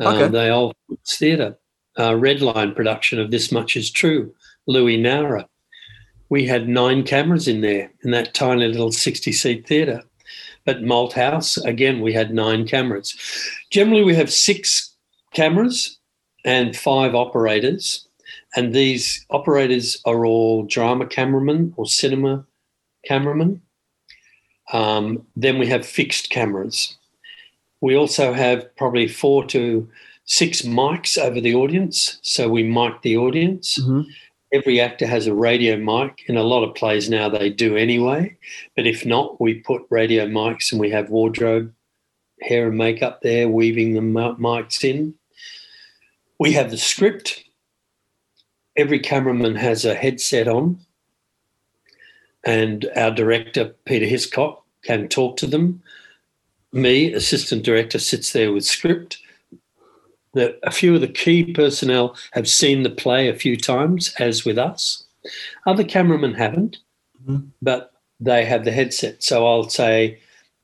uh, 0.00 0.08
okay. 0.08 0.28
the 0.28 0.48
old 0.50 0.74
theatre 1.06 1.56
uh, 1.98 2.14
red 2.16 2.40
line 2.40 2.74
production 2.74 3.20
of 3.20 3.30
this 3.30 3.52
much 3.52 3.76
is 3.76 3.90
true 3.90 4.34
Louis 4.66 4.98
Nowra 4.98 5.46
we 6.30 6.46
had 6.46 6.68
nine 6.68 7.04
cameras 7.04 7.48
in 7.48 7.60
there 7.60 7.90
in 8.02 8.10
that 8.10 8.34
tiny 8.34 8.66
little 8.66 8.92
60 8.92 9.32
seat 9.32 9.66
theatre 9.66 10.02
at 10.68 10.82
Malthouse, 10.82 11.56
again, 11.64 12.00
we 12.00 12.12
had 12.12 12.34
nine 12.34 12.66
cameras. 12.66 13.16
Generally, 13.70 14.04
we 14.04 14.14
have 14.14 14.30
six 14.30 14.94
cameras 15.32 15.98
and 16.44 16.76
five 16.76 17.14
operators. 17.14 18.06
And 18.54 18.74
these 18.74 19.24
operators 19.30 20.00
are 20.04 20.26
all 20.26 20.64
drama 20.64 21.06
cameramen 21.06 21.72
or 21.76 21.86
cinema 21.86 22.44
cameramen. 23.06 23.62
Um, 24.72 25.26
then 25.36 25.58
we 25.58 25.66
have 25.66 25.86
fixed 25.86 26.30
cameras. 26.30 26.96
We 27.80 27.96
also 27.96 28.32
have 28.32 28.74
probably 28.76 29.08
four 29.08 29.44
to 29.46 29.88
six 30.24 30.62
mics 30.62 31.16
over 31.16 31.40
the 31.40 31.54
audience. 31.54 32.18
So 32.22 32.48
we 32.48 32.62
mic 32.62 33.02
the 33.02 33.16
audience. 33.16 33.78
Mm-hmm 33.78 34.10
every 34.52 34.80
actor 34.80 35.06
has 35.06 35.26
a 35.26 35.34
radio 35.34 35.76
mic. 35.76 36.24
In 36.26 36.36
a 36.36 36.42
lot 36.42 36.64
of 36.64 36.74
plays 36.74 37.08
now, 37.10 37.28
they 37.28 37.50
do 37.50 37.76
anyway. 37.76 38.36
But 38.76 38.86
if 38.86 39.04
not, 39.04 39.40
we 39.40 39.54
put 39.54 39.82
radio 39.90 40.26
mics 40.26 40.72
and 40.72 40.80
we 40.80 40.90
have 40.90 41.10
wardrobe, 41.10 41.72
hair 42.40 42.68
and 42.68 42.78
makeup 42.78 43.20
there, 43.22 43.48
weaving 43.48 43.94
the 43.94 44.00
mics 44.00 44.84
in. 44.84 45.14
We 46.38 46.52
have 46.52 46.70
the 46.70 46.78
script. 46.78 47.44
Every 48.76 49.00
cameraman 49.00 49.56
has 49.56 49.84
a 49.84 49.94
headset 49.94 50.48
on. 50.48 50.78
And 52.44 52.88
our 52.96 53.10
director, 53.10 53.74
Peter 53.84 54.06
Hiscock, 54.06 54.64
can 54.82 55.08
talk 55.08 55.36
to 55.38 55.46
them. 55.46 55.82
Me, 56.72 57.12
assistant 57.12 57.64
director, 57.64 57.98
sits 57.98 58.32
there 58.32 58.52
with 58.52 58.64
script 58.64 59.18
that 60.34 60.58
a 60.62 60.70
few 60.70 60.94
of 60.94 61.00
the 61.00 61.08
key 61.08 61.52
personnel 61.52 62.16
have 62.32 62.48
seen 62.48 62.82
the 62.82 62.90
play 62.90 63.28
a 63.28 63.34
few 63.34 63.56
times, 63.56 64.14
as 64.18 64.44
with 64.44 64.58
us. 64.58 65.04
Other 65.66 65.84
cameramen 65.84 66.34
haven't, 66.34 66.78
mm-hmm. 67.22 67.46
but 67.60 67.92
they 68.20 68.44
have 68.44 68.64
the 68.64 68.72
headset. 68.72 69.22
So 69.22 69.46
I'll 69.46 69.68
say, 69.68 70.18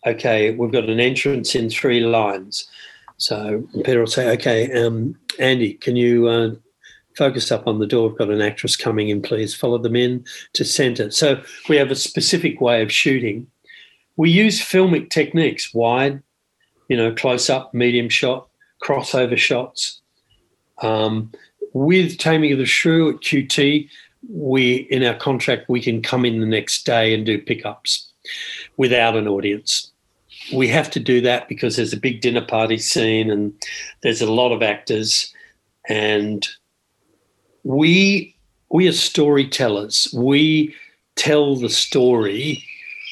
okay, 0.06 0.54
we've 0.54 0.72
got 0.72 0.88
an 0.88 1.00
entrance 1.00 1.54
in 1.54 1.70
three 1.70 2.00
lines. 2.00 2.68
So 3.16 3.66
Peter 3.84 4.00
will 4.00 4.06
say, 4.06 4.30
okay, 4.32 4.70
um, 4.84 5.16
Andy, 5.38 5.74
can 5.74 5.96
you 5.96 6.28
uh, 6.28 6.50
focus 7.16 7.50
up 7.52 7.66
on 7.66 7.78
the 7.78 7.86
door? 7.86 8.08
We've 8.08 8.18
got 8.18 8.30
an 8.30 8.42
actress 8.42 8.76
coming 8.76 9.08
in, 9.08 9.22
please 9.22 9.54
follow 9.54 9.78
them 9.78 9.96
in 9.96 10.24
to 10.54 10.64
centre. 10.64 11.10
So 11.10 11.42
we 11.68 11.76
have 11.76 11.90
a 11.90 11.96
specific 11.96 12.60
way 12.60 12.82
of 12.82 12.92
shooting. 12.92 13.46
We 14.16 14.30
use 14.30 14.60
filmic 14.60 15.10
techniques, 15.10 15.74
wide, 15.74 16.22
you 16.88 16.96
know, 16.96 17.12
close 17.12 17.50
up, 17.50 17.74
medium 17.74 18.08
shot, 18.08 18.48
crossover 18.82 19.36
shots. 19.36 20.00
Um, 20.82 21.32
with 21.72 22.18
Taming 22.18 22.52
of 22.52 22.58
the 22.58 22.66
Shrew 22.66 23.10
at 23.10 23.16
QT, 23.16 23.88
we 24.30 24.74
in 24.90 25.04
our 25.04 25.14
contract 25.14 25.68
we 25.68 25.80
can 25.80 26.02
come 26.02 26.24
in 26.24 26.40
the 26.40 26.46
next 26.46 26.86
day 26.86 27.12
and 27.14 27.26
do 27.26 27.38
pickups 27.38 28.10
without 28.76 29.16
an 29.16 29.28
audience. 29.28 29.90
We 30.54 30.68
have 30.68 30.90
to 30.92 31.00
do 31.00 31.20
that 31.22 31.48
because 31.48 31.76
there's 31.76 31.92
a 31.92 31.98
big 31.98 32.20
dinner 32.20 32.44
party 32.44 32.78
scene 32.78 33.30
and 33.30 33.52
there's 34.02 34.22
a 34.22 34.30
lot 34.30 34.52
of 34.52 34.62
actors, 34.62 35.32
and 35.88 36.46
we 37.64 38.34
we 38.70 38.88
are 38.88 38.92
storytellers. 38.92 40.12
We 40.14 40.74
tell 41.16 41.56
the 41.56 41.68
story 41.68 42.64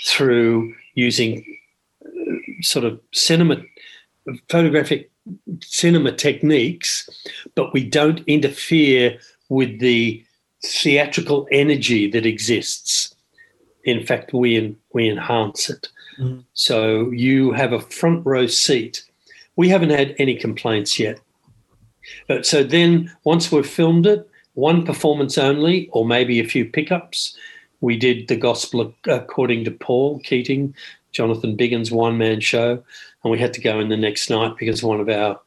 through 0.06 0.74
using 0.94 1.44
uh, 2.04 2.62
sort 2.62 2.84
of 2.84 3.00
cinema 3.12 3.56
photographic 4.48 5.10
cinema 5.62 6.12
techniques, 6.12 7.08
but 7.54 7.72
we 7.72 7.88
don't 7.88 8.26
interfere 8.26 9.18
with 9.48 9.80
the 9.80 10.24
theatrical 10.64 11.46
energy 11.52 12.10
that 12.10 12.26
exists. 12.26 13.14
In 13.84 14.04
fact, 14.06 14.32
we 14.32 14.76
we 14.92 15.08
enhance 15.08 15.70
it. 15.70 15.88
Mm-hmm. 16.18 16.40
So 16.54 17.10
you 17.10 17.52
have 17.52 17.72
a 17.72 17.80
front 17.80 18.24
row 18.26 18.46
seat. 18.46 19.04
We 19.56 19.68
haven't 19.68 19.90
had 19.90 20.14
any 20.18 20.36
complaints 20.36 20.98
yet. 20.98 21.20
But 22.26 22.46
so 22.46 22.62
then 22.62 23.14
once 23.24 23.52
we've 23.52 23.66
filmed 23.66 24.06
it, 24.06 24.28
one 24.54 24.84
performance 24.84 25.38
only, 25.38 25.88
or 25.92 26.04
maybe 26.04 26.40
a 26.40 26.46
few 26.46 26.64
pickups. 26.64 27.36
We 27.80 27.96
did 27.96 28.28
the 28.28 28.36
gospel 28.36 28.94
according 29.06 29.64
to 29.64 29.70
Paul 29.70 30.20
Keating, 30.20 30.74
Jonathan 31.12 31.56
Biggins 31.56 31.90
one 31.90 32.16
man 32.16 32.40
show 32.40 32.82
and 33.22 33.30
we 33.30 33.38
had 33.38 33.54
to 33.54 33.60
go 33.60 33.78
in 33.78 33.88
the 33.88 33.96
next 33.96 34.30
night 34.30 34.56
because 34.58 34.82
one 34.82 35.00
of 35.00 35.08
our 35.08 35.40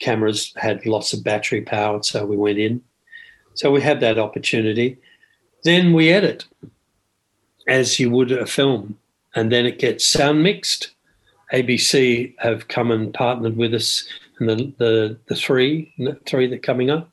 cameras 0.00 0.52
had 0.56 0.84
lots 0.84 1.12
of 1.12 1.24
battery 1.24 1.62
power, 1.62 2.02
so 2.02 2.26
we 2.26 2.36
went 2.36 2.58
in. 2.58 2.82
So 3.54 3.70
we 3.70 3.80
had 3.80 4.00
that 4.00 4.18
opportunity. 4.18 4.98
Then 5.64 5.92
we 5.92 6.10
edit 6.10 6.44
as 7.68 7.98
you 7.98 8.10
would 8.10 8.32
a 8.32 8.46
film, 8.46 8.98
and 9.34 9.52
then 9.52 9.66
it 9.66 9.78
gets 9.78 10.04
sound 10.04 10.42
mixed. 10.42 10.90
ABC 11.52 12.34
have 12.38 12.68
come 12.68 12.90
and 12.90 13.12
partnered 13.14 13.56
with 13.56 13.74
us, 13.74 14.06
and 14.38 14.48
the 14.48 14.72
the, 14.78 15.18
the 15.26 15.36
three 15.36 15.92
three 16.26 16.46
that 16.46 16.56
are 16.56 16.58
coming 16.58 16.90
up, 16.90 17.10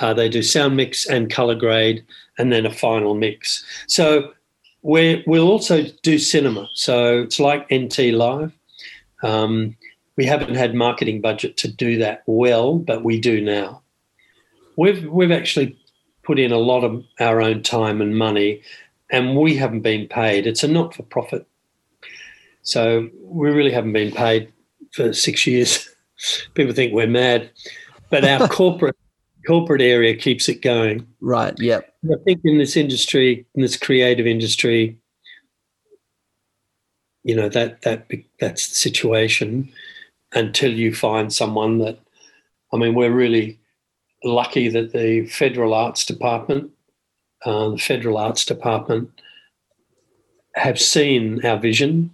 uh, 0.00 0.14
they 0.14 0.28
do 0.28 0.42
sound 0.42 0.76
mix 0.76 1.06
and 1.06 1.30
color 1.30 1.54
grade, 1.54 2.04
and 2.38 2.52
then 2.52 2.66
a 2.66 2.72
final 2.72 3.14
mix. 3.14 3.64
So 3.86 4.32
we 4.82 5.22
we'll 5.26 5.48
also 5.48 5.84
do 6.02 6.18
cinema. 6.18 6.68
So 6.74 7.22
it's 7.22 7.38
like 7.38 7.72
NT 7.72 7.98
Live. 8.12 8.52
Um, 9.22 9.76
we 10.16 10.24
haven't 10.26 10.54
had 10.54 10.74
marketing 10.74 11.20
budget 11.20 11.56
to 11.58 11.68
do 11.68 11.98
that 11.98 12.22
well, 12.26 12.78
but 12.78 13.04
we 13.04 13.20
do 13.20 13.40
now. 13.40 13.82
We've 14.76 15.04
we've 15.06 15.32
actually 15.32 15.78
put 16.22 16.38
in 16.38 16.52
a 16.52 16.58
lot 16.58 16.84
of 16.84 17.04
our 17.20 17.40
own 17.40 17.62
time 17.62 18.00
and 18.00 18.16
money, 18.16 18.62
and 19.10 19.36
we 19.36 19.56
haven't 19.56 19.80
been 19.80 20.08
paid. 20.08 20.46
It's 20.46 20.64
a 20.64 20.68
not 20.68 20.94
for 20.94 21.02
profit, 21.02 21.46
so 22.62 23.08
we 23.22 23.50
really 23.50 23.72
haven't 23.72 23.92
been 23.92 24.12
paid 24.12 24.52
for 24.92 25.12
six 25.12 25.46
years. 25.46 25.88
People 26.54 26.74
think 26.74 26.92
we're 26.92 27.06
mad, 27.06 27.50
but 28.10 28.24
our 28.24 28.48
corporate 28.60 28.96
corporate 29.46 29.82
area 29.82 30.14
keeps 30.14 30.48
it 30.48 30.62
going. 30.62 31.06
Right. 31.20 31.54
Yep. 31.58 31.94
I 32.04 32.16
think 32.24 32.40
in 32.44 32.58
this 32.58 32.76
industry, 32.76 33.46
in 33.54 33.62
this 33.62 33.76
creative 33.76 34.26
industry, 34.26 34.98
you 37.24 37.36
know 37.36 37.48
that 37.48 37.82
that 37.82 38.10
that's 38.40 38.68
the 38.68 38.74
situation 38.74 39.72
until 40.32 40.72
you 40.72 40.94
find 40.94 41.32
someone 41.32 41.78
that. 41.78 41.98
I 42.74 42.78
mean, 42.78 42.94
we're 42.94 43.12
really 43.12 43.58
lucky 44.24 44.68
that 44.68 44.92
the 44.92 45.26
federal 45.26 45.74
arts 45.74 46.06
department, 46.06 46.70
uh, 47.44 47.70
the 47.70 47.78
federal 47.78 48.16
arts 48.16 48.46
department, 48.46 49.10
have 50.54 50.80
seen 50.80 51.44
our 51.44 51.58
vision 51.58 52.10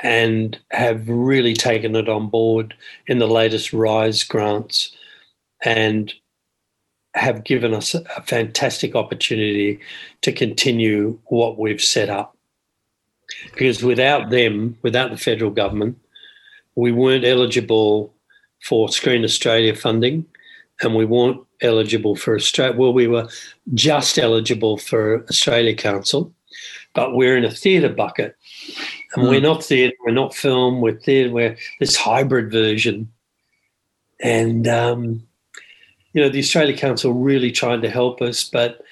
and 0.00 0.58
have 0.70 1.08
really 1.08 1.54
taken 1.54 1.96
it 1.96 2.08
on 2.08 2.28
board 2.28 2.74
in 3.06 3.18
the 3.18 3.26
latest 3.26 3.72
RISE 3.72 4.22
grants 4.24 4.94
and 5.64 6.12
have 7.14 7.44
given 7.44 7.74
us 7.74 7.94
a 7.94 8.22
fantastic 8.22 8.94
opportunity 8.94 9.80
to 10.22 10.32
continue 10.32 11.18
what 11.26 11.58
we've 11.58 11.80
set 11.80 12.08
up. 12.08 12.36
Because 13.52 13.82
without 13.82 14.30
them, 14.30 14.78
without 14.82 15.10
the 15.10 15.16
federal 15.16 15.50
government, 15.50 15.98
we 16.74 16.92
weren't 16.92 17.24
eligible 17.24 18.14
for 18.62 18.88
Screen 18.88 19.24
Australia 19.24 19.74
funding 19.74 20.24
and 20.80 20.94
we 20.94 21.04
weren't 21.04 21.40
eligible 21.60 22.16
for 22.16 22.34
Australia. 22.34 22.76
Well, 22.76 22.92
we 22.92 23.06
were 23.06 23.28
just 23.74 24.18
eligible 24.18 24.78
for 24.78 25.24
Australia 25.24 25.74
Council, 25.74 26.32
but 26.94 27.14
we're 27.14 27.36
in 27.36 27.44
a 27.44 27.50
theatre 27.50 27.88
bucket. 27.88 28.36
And 29.14 29.24
mm. 29.24 29.30
we're 29.30 29.40
not 29.40 29.64
theatre, 29.64 29.96
we're 30.04 30.12
not 30.12 30.34
film, 30.34 30.80
we're 30.80 30.98
theatre, 30.98 31.30
we're 31.30 31.56
this 31.80 31.96
hybrid 31.96 32.52
version. 32.52 33.10
And 34.20 34.66
um, 34.66 35.27
you 36.12 36.22
know, 36.22 36.28
the 36.28 36.38
Australia 36.38 36.76
Council 36.76 37.12
really 37.12 37.50
trying 37.50 37.82
to 37.82 37.90
help 37.90 38.22
us, 38.22 38.44
but 38.44 38.82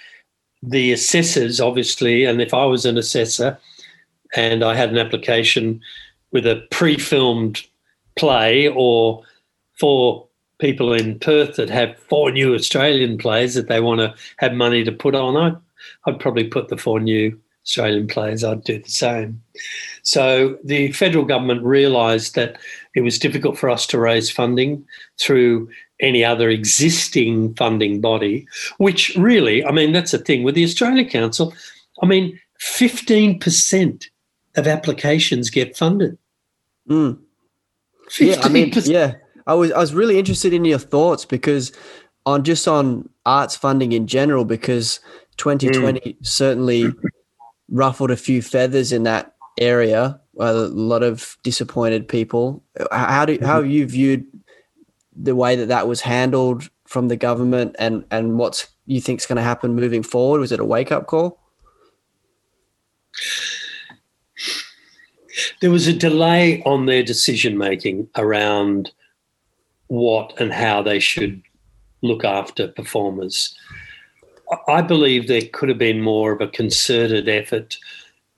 the 0.62 0.92
assessors, 0.92 1.60
obviously, 1.60 2.24
and 2.24 2.40
if 2.40 2.52
I 2.52 2.64
was 2.64 2.84
an 2.84 2.98
assessor 2.98 3.58
and 4.34 4.64
I 4.64 4.74
had 4.74 4.90
an 4.90 4.98
application 4.98 5.80
with 6.32 6.46
a 6.46 6.66
pre 6.70 6.98
filmed 6.98 7.62
play 8.16 8.68
or 8.68 9.22
for 9.78 10.26
people 10.58 10.92
in 10.92 11.18
Perth 11.18 11.56
that 11.56 11.70
have 11.70 11.98
four 12.08 12.30
new 12.30 12.54
Australian 12.54 13.18
plays 13.18 13.54
that 13.54 13.68
they 13.68 13.80
want 13.80 14.00
to 14.00 14.14
have 14.38 14.52
money 14.52 14.84
to 14.84 14.92
put 14.92 15.14
on, 15.14 15.36
I'd, 15.36 15.56
I'd 16.06 16.20
probably 16.20 16.44
put 16.44 16.68
the 16.68 16.76
four 16.76 17.00
new 17.00 17.38
Australian 17.66 18.06
players, 18.06 18.44
I'd 18.44 18.64
do 18.64 18.78
the 18.78 18.88
same. 18.88 19.42
So 20.02 20.56
the 20.62 20.92
federal 20.92 21.24
government 21.24 21.64
realised 21.64 22.34
that 22.36 22.58
it 22.94 23.00
was 23.00 23.18
difficult 23.18 23.58
for 23.58 23.68
us 23.68 23.86
to 23.88 23.98
raise 23.98 24.30
funding 24.30 24.86
through 25.18 25.68
any 26.00 26.24
other 26.24 26.48
existing 26.48 27.54
funding 27.54 28.00
body, 28.00 28.46
which 28.78 29.14
really, 29.16 29.64
I 29.64 29.72
mean, 29.72 29.92
that's 29.92 30.12
the 30.12 30.18
thing 30.18 30.44
with 30.44 30.54
the 30.54 30.64
Australia 30.64 31.08
Council. 31.08 31.52
I 32.02 32.06
mean, 32.06 32.38
15% 32.60 34.08
of 34.56 34.66
applications 34.66 35.50
get 35.50 35.76
funded. 35.76 36.16
Mm. 36.88 37.18
Yeah, 38.20 38.40
I 38.42 38.48
mean, 38.48 38.72
yeah. 38.84 39.14
I 39.48 39.54
was 39.54 39.72
I 39.72 39.78
was 39.78 39.92
really 39.92 40.18
interested 40.18 40.52
in 40.52 40.64
your 40.64 40.78
thoughts 40.78 41.24
because 41.24 41.72
on 42.24 42.44
just 42.44 42.68
on 42.68 43.08
arts 43.24 43.56
funding 43.56 43.92
in 43.92 44.06
general, 44.06 44.44
because 44.44 45.00
2020 45.38 46.00
mm. 46.00 46.26
certainly 46.26 46.92
ruffled 47.68 48.10
a 48.10 48.16
few 48.16 48.42
feathers 48.42 48.92
in 48.92 49.02
that 49.04 49.34
area. 49.58 50.20
Uh, 50.38 50.44
a 50.44 50.68
lot 50.68 51.02
of 51.02 51.36
disappointed 51.42 52.08
people. 52.08 52.62
How 52.92 53.24
do 53.24 53.38
how 53.40 53.62
have 53.62 53.70
you 53.70 53.86
viewed 53.86 54.26
the 55.14 55.34
way 55.34 55.56
that 55.56 55.66
that 55.66 55.88
was 55.88 56.02
handled 56.02 56.68
from 56.86 57.08
the 57.08 57.16
government 57.16 57.74
and 57.78 58.04
and 58.10 58.38
what's 58.38 58.68
you 58.86 59.00
think 59.00 59.20
is 59.20 59.26
going 59.26 59.36
to 59.36 59.42
happen 59.42 59.74
moving 59.74 60.02
forward? 60.02 60.40
Was 60.40 60.52
it 60.52 60.60
a 60.60 60.64
wake 60.64 60.92
up 60.92 61.06
call? 61.06 61.40
There 65.60 65.70
was 65.70 65.86
a 65.86 65.92
delay 65.92 66.62
on 66.64 66.86
their 66.86 67.02
decision 67.02 67.56
making 67.56 68.08
around 68.16 68.90
what 69.88 70.38
and 70.40 70.52
how 70.52 70.82
they 70.82 70.98
should 70.98 71.42
look 72.02 72.24
after 72.24 72.68
performers. 72.68 73.54
I 74.68 74.82
believe 74.82 75.26
there 75.26 75.42
could 75.52 75.68
have 75.68 75.78
been 75.78 76.00
more 76.00 76.32
of 76.32 76.40
a 76.40 76.48
concerted 76.48 77.28
effort 77.28 77.76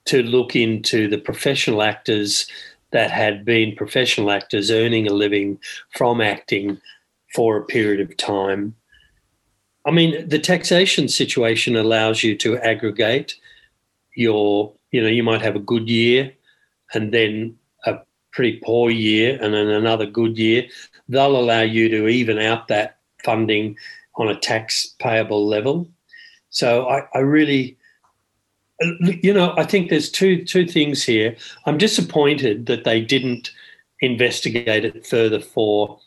to 0.06 0.22
look 0.22 0.56
into 0.56 1.08
the 1.08 1.18
professional 1.18 1.82
actors 1.82 2.46
that 2.90 3.10
had 3.10 3.44
been 3.44 3.76
professional 3.76 4.30
actors 4.30 4.70
earning 4.70 5.06
a 5.06 5.12
living 5.12 5.58
from 5.90 6.20
acting 6.20 6.80
for 7.34 7.56
a 7.56 7.64
period 7.64 8.00
of 8.00 8.16
time. 8.16 8.74
I 9.84 9.90
mean, 9.90 10.28
the 10.28 10.38
taxation 10.38 11.08
situation 11.08 11.76
allows 11.76 12.22
you 12.22 12.36
to 12.38 12.58
aggregate 12.58 13.34
your, 14.14 14.72
you 14.90 15.02
know, 15.02 15.08
you 15.08 15.22
might 15.22 15.42
have 15.42 15.56
a 15.56 15.60
good 15.60 15.88
year 15.88 16.32
and 16.94 17.12
then 17.12 17.56
a 17.84 17.98
pretty 18.32 18.60
poor 18.64 18.90
year 18.90 19.38
and 19.40 19.52
then 19.52 19.68
another 19.68 20.06
good 20.06 20.38
year. 20.38 20.66
They'll 21.08 21.36
allow 21.36 21.60
you 21.60 21.88
to 21.90 22.08
even 22.08 22.38
out 22.38 22.68
that 22.68 22.98
funding 23.24 23.76
on 24.16 24.28
a 24.28 24.38
tax 24.38 24.94
payable 24.98 25.46
level. 25.46 25.88
So 26.58 26.88
I, 26.88 27.06
I 27.14 27.20
really, 27.20 27.76
you 29.22 29.32
know, 29.32 29.54
I 29.56 29.62
think 29.62 29.90
there's 29.90 30.10
two 30.10 30.44
two 30.44 30.66
things 30.66 31.04
here. 31.04 31.36
I'm 31.66 31.78
disappointed 31.78 32.66
that 32.66 32.82
they 32.82 33.00
didn't 33.00 33.52
investigate 34.00 34.84
it 34.84 35.06
further 35.06 35.40
for 35.40 36.00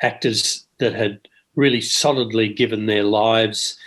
actors 0.00 0.66
that 0.78 0.94
had 0.94 1.28
really 1.54 1.82
solidly 1.82 2.48
given 2.48 2.86
their 2.86 3.02
lives 3.02 3.78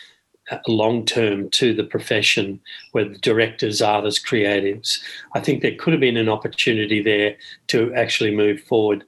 uh, 0.52 0.60
long 0.68 1.04
term 1.04 1.50
to 1.50 1.74
the 1.74 1.84
profession, 1.84 2.60
with 2.94 3.20
directors, 3.22 3.82
artists, 3.82 4.24
creatives. 4.24 5.00
I 5.34 5.40
think 5.40 5.64
there 5.64 5.76
could 5.76 5.94
have 5.94 6.02
been 6.08 6.18
an 6.18 6.30
opportunity 6.30 7.02
there 7.02 7.38
to 7.70 7.92
actually 7.96 8.36
move 8.36 8.62
forward. 8.62 9.04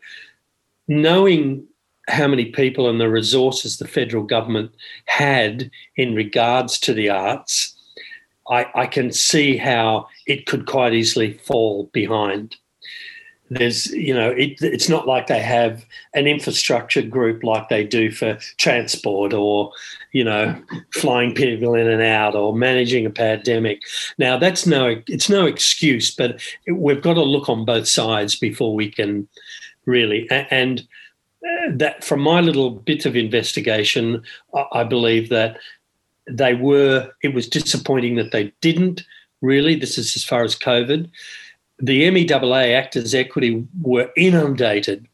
Knowing 0.88 1.68
how 2.08 2.28
many 2.28 2.46
people 2.46 2.90
and 2.90 3.00
the 3.00 3.10
resources 3.10 3.78
the 3.78 3.88
federal 3.88 4.24
government 4.24 4.72
had 5.06 5.72
in 5.96 6.16
regards 6.16 6.80
to 6.80 6.94
the 6.94 7.10
arts, 7.10 7.76
I, 8.50 8.68
I 8.76 8.86
can 8.86 9.12
see 9.12 9.58
how 9.58 10.08
it 10.28 10.46
could 10.46 10.68
quite 10.68 10.94
easily 10.94 11.34
fall 11.34 11.90
behind. 11.94 12.56
There's, 13.50 13.88
you 13.88 14.14
know, 14.14 14.32
it, 14.32 14.62
it's 14.62 14.90
not 14.90 15.08
like 15.08 15.28
they 15.28 15.40
have 15.40 15.86
an 16.16 16.26
infrastructure 16.26 17.04
group 17.04 17.44
like 17.44 17.70
they 17.70 17.84
do 17.84 18.10
for 18.12 18.40
transport 18.58 19.34
or, 19.34 19.72
you 20.14 20.24
know, 20.24 20.60
flying 20.94 21.34
people 21.34 21.76
in 21.76 21.88
and 21.88 22.02
out 22.02 22.36
or 22.36 22.56
managing 22.56 23.06
a 23.06 23.12
pandemic. 23.12 23.82
Now, 24.18 24.38
that's 24.38 24.66
no, 24.66 25.02
it's 25.08 25.30
no 25.30 25.46
excuse, 25.46 26.14
but 26.14 26.40
we've 26.72 27.04
got 27.04 27.16
to 27.16 27.24
look 27.24 27.50
on 27.50 27.66
both 27.66 27.88
sides 27.88 28.36
before 28.36 28.74
we 28.74 28.90
can 28.90 29.28
really. 29.86 30.28
And 30.30 30.88
that, 31.72 32.04
from 32.04 32.22
my 32.22 32.42
little 32.42 32.72
bit 32.72 33.06
of 33.06 33.16
investigation, 33.16 34.24
I 34.72 34.84
believe 34.84 35.30
that 35.30 35.58
they 36.28 36.56
were, 36.56 37.12
it 37.22 37.34
was 37.34 37.48
disappointing 37.48 38.16
that 38.16 38.32
they 38.32 38.52
didn't 38.62 39.04
really. 39.42 39.76
This 39.76 39.98
is 39.98 40.16
as 40.16 40.24
far 40.24 40.44
as 40.44 40.56
COVID. 40.56 41.10
The 41.80 42.04
MEAA 42.04 42.76
Actors 42.76 43.14
Equity 43.14 43.66
were 43.82 44.10
inundated 44.16 45.08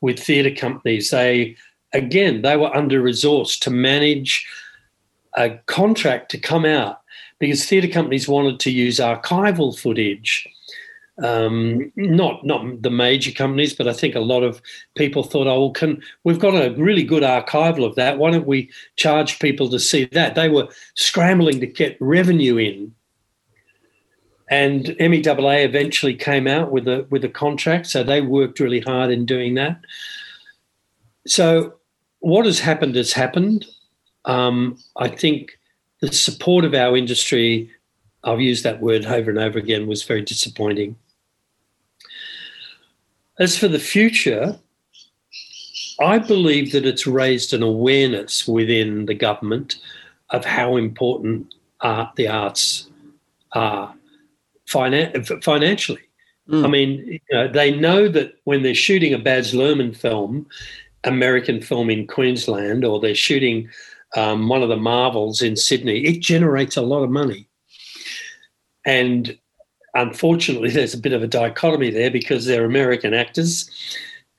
with 0.00 0.18
theatre 0.18 0.54
companies. 0.54 1.10
They, 1.10 1.56
again, 1.92 2.42
they 2.42 2.56
were 2.56 2.74
under 2.74 3.02
resourced 3.02 3.60
to 3.60 3.70
manage 3.70 4.46
a 5.36 5.50
contract 5.66 6.30
to 6.30 6.38
come 6.38 6.64
out 6.64 7.00
because 7.38 7.64
theatre 7.64 7.88
companies 7.88 8.26
wanted 8.26 8.58
to 8.60 8.70
use 8.70 8.98
archival 8.98 9.78
footage 9.78 10.48
um, 11.22 11.92
not 11.96 12.44
not 12.44 12.82
the 12.82 12.90
major 12.90 13.32
companies, 13.32 13.74
but 13.74 13.88
I 13.88 13.92
think 13.92 14.14
a 14.14 14.20
lot 14.20 14.42
of 14.42 14.62
people 14.94 15.22
thought, 15.24 15.48
oh, 15.48 15.60
well, 15.60 15.70
can 15.70 16.00
we've 16.24 16.38
got 16.38 16.54
a 16.54 16.74
really 16.76 17.02
good 17.02 17.22
archival 17.22 17.84
of 17.84 17.96
that. 17.96 18.18
Why 18.18 18.30
don't 18.30 18.46
we 18.46 18.70
charge 18.96 19.40
people 19.40 19.68
to 19.70 19.80
see 19.80 20.04
that? 20.12 20.36
They 20.36 20.48
were 20.48 20.68
scrambling 20.94 21.60
to 21.60 21.66
get 21.66 21.96
revenue 22.00 22.56
in, 22.58 22.94
and 24.48 24.86
MEAA 24.86 25.64
eventually 25.64 26.14
came 26.14 26.46
out 26.46 26.70
with 26.70 26.86
a 26.86 27.06
with 27.10 27.24
a 27.24 27.28
contract, 27.28 27.88
so 27.88 28.04
they 28.04 28.20
worked 28.20 28.60
really 28.60 28.80
hard 28.80 29.10
in 29.10 29.26
doing 29.26 29.54
that. 29.54 29.80
So 31.26 31.74
what 32.20 32.46
has 32.46 32.60
happened 32.60 32.94
has 32.94 33.12
happened. 33.12 33.66
Um, 34.24 34.78
I 34.96 35.08
think 35.08 35.58
the 36.00 36.12
support 36.12 36.64
of 36.64 36.74
our 36.74 36.96
industry. 36.96 37.70
I've 38.24 38.40
used 38.40 38.64
that 38.64 38.80
word 38.80 39.04
over 39.04 39.30
and 39.30 39.38
over 39.38 39.58
again 39.60 39.86
was 39.86 40.02
very 40.02 40.22
disappointing. 40.22 40.96
As 43.38 43.56
for 43.56 43.68
the 43.68 43.78
future, 43.78 44.58
I 46.00 46.18
believe 46.18 46.72
that 46.72 46.86
it's 46.86 47.06
raised 47.06 47.52
an 47.52 47.62
awareness 47.62 48.46
within 48.46 49.06
the 49.06 49.14
government 49.14 49.76
of 50.30 50.44
how 50.44 50.76
important 50.76 51.54
art, 51.80 52.14
the 52.16 52.28
arts 52.28 52.88
are 53.52 53.94
finan- 54.66 55.42
financially. 55.42 56.02
Mm. 56.48 56.64
I 56.64 56.68
mean, 56.68 56.90
you 57.06 57.20
know, 57.32 57.48
they 57.48 57.74
know 57.74 58.08
that 58.08 58.34
when 58.44 58.62
they're 58.62 58.74
shooting 58.74 59.12
a 59.12 59.18
Baz 59.18 59.52
Luhrmann 59.52 59.96
film, 59.96 60.46
American 61.04 61.60
film 61.60 61.90
in 61.90 62.06
Queensland, 62.06 62.84
or 62.84 63.00
they're 63.00 63.14
shooting 63.14 63.68
um, 64.16 64.48
one 64.48 64.62
of 64.62 64.68
the 64.68 64.76
Marvels 64.76 65.42
in 65.42 65.56
Sydney, 65.56 66.04
it 66.04 66.20
generates 66.20 66.76
a 66.76 66.82
lot 66.82 67.02
of 67.02 67.10
money. 67.10 67.48
And 68.84 69.36
unfortunately, 69.94 70.70
there's 70.72 70.94
a 70.94 70.98
bit 70.98 71.12
of 71.12 71.22
a 71.22 71.28
dichotomy 71.28 71.90
there 71.90 72.10
because 72.10 72.46
they're 72.46 72.64
American 72.64 73.14
actors. 73.14 73.70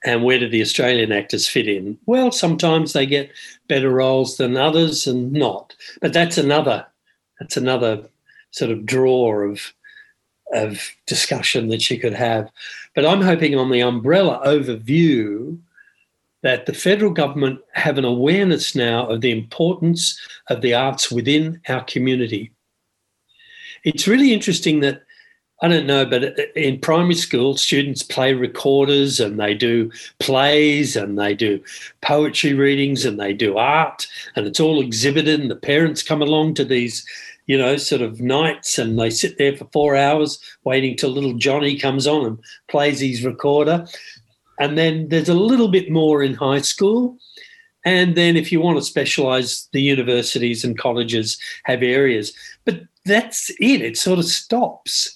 And 0.06 0.24
where 0.24 0.39
do 0.39 0.47
the 0.47 0.62
Australian 0.62 1.12
actors 1.12 1.47
fit 1.47 1.68
in? 1.68 1.97
Well, 2.06 2.32
sometimes 2.32 2.93
they 2.93 3.06
get 3.06 3.32
better 3.68 3.89
roles 3.89 4.38
than 4.38 4.56
others 4.56 5.08
and 5.08 5.34
not. 5.34 5.76
But 6.02 6.14
that's 6.14 6.38
another 6.38 6.86
that's 7.39 7.58
another 7.58 8.06
sort 8.52 8.72
of 8.72 8.86
draw 8.86 9.43
of 9.43 9.74
of 10.54 10.89
discussion 11.06 11.68
that 11.68 11.89
you 11.89 12.00
could 12.00 12.14
have. 12.14 12.50
But 12.95 13.06
I'm 13.06 13.22
hoping 13.22 13.56
on 13.56 13.72
the 13.72 13.82
umbrella 13.82 14.41
overview 14.45 15.60
that 16.41 16.66
the 16.66 16.74
federal 16.74 17.12
government 17.12 17.60
have 17.74 17.97
an 17.97 18.06
awareness 18.06 18.76
now 18.76 19.06
of 19.08 19.22
the 19.22 19.32
importance 19.32 20.20
of 20.47 20.62
the 20.62 20.74
arts 20.74 21.12
within 21.12 21.62
our 21.68 21.84
community. 21.84 22.52
It's 23.84 24.08
really 24.08 24.34
interesting 24.34 24.80
that 24.80 25.04
I 25.62 25.68
don't 25.68 25.88
know, 25.88 26.05
but 26.05 26.39
in 26.55 26.80
primary 26.80 27.16
school, 27.16 27.57
students 27.57 28.01
play 28.01 28.34
recorders 28.34 29.20
and 29.20 29.38
they 29.38 29.53
do 29.53 29.91
plays 30.20 30.95
and 30.95 31.20
they 31.20 31.36
do 31.36 31.62
poetry 32.01 32.53
readings 32.53 33.03
and 33.03 33.20
they 33.20 33.34
do 33.34 33.57
art 33.57 34.07
and 34.36 34.47
it's 34.47 34.62
all 34.62 34.80
exhibited. 34.80 35.41
And 35.41 35.51
the 35.51 35.57
parents 35.57 36.01
come 36.01 36.22
along 36.22 36.53
to 36.55 36.66
these, 36.66 37.05
you 37.47 37.57
know, 37.57 37.76
sort 37.76 38.01
of 38.01 38.22
nights 38.22 38.80
and 38.80 38.97
they 38.97 39.10
sit 39.10 39.38
there 39.38 39.55
for 39.55 39.68
four 39.74 39.97
hours 39.97 40.39
waiting 40.64 40.95
till 40.95 41.10
little 41.10 41.34
Johnny 41.34 41.78
comes 41.78 42.07
on 42.07 42.26
and 42.26 42.39
plays 42.70 43.01
his 43.01 43.26
recorder. 43.26 43.86
And 44.62 44.78
then 44.78 45.10
there's 45.10 45.30
a 45.30 45.34
little 45.34 45.68
bit 45.68 45.91
more 45.91 46.24
in 46.24 46.36
high 46.36 46.62
school. 46.62 47.18
And 47.84 48.16
then 48.16 48.38
if 48.38 48.49
you 48.49 48.62
want 48.62 48.78
to 48.78 48.84
specialize, 48.84 49.68
the 49.74 49.82
universities 49.82 50.64
and 50.64 50.78
colleges 50.78 51.38
have 51.66 51.84
areas. 51.84 52.34
But 52.64 52.84
that's 53.03 53.49
it, 53.60 53.82
it 53.82 53.97
sort 53.97 54.20
of 54.20 54.26
stops 54.26 55.14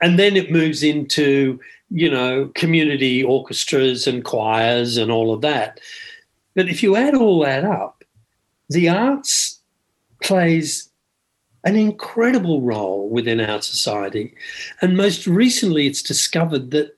and 0.00 0.18
then 0.18 0.36
it 0.36 0.50
moves 0.50 0.82
into 0.82 1.58
you 1.90 2.10
know 2.10 2.50
community 2.54 3.22
orchestras 3.22 4.06
and 4.06 4.24
choirs 4.24 4.96
and 4.96 5.10
all 5.10 5.32
of 5.32 5.40
that. 5.42 5.80
But 6.54 6.68
if 6.68 6.82
you 6.82 6.96
add 6.96 7.14
all 7.14 7.40
that 7.44 7.64
up 7.64 7.96
the 8.68 8.88
arts 8.88 9.60
plays 10.22 10.90
an 11.64 11.76
incredible 11.76 12.62
role 12.62 13.08
within 13.08 13.40
our 13.40 13.60
society. 13.60 14.34
And 14.80 14.96
most 14.96 15.26
recently 15.26 15.86
it's 15.86 16.02
discovered 16.02 16.70
that 16.70 16.96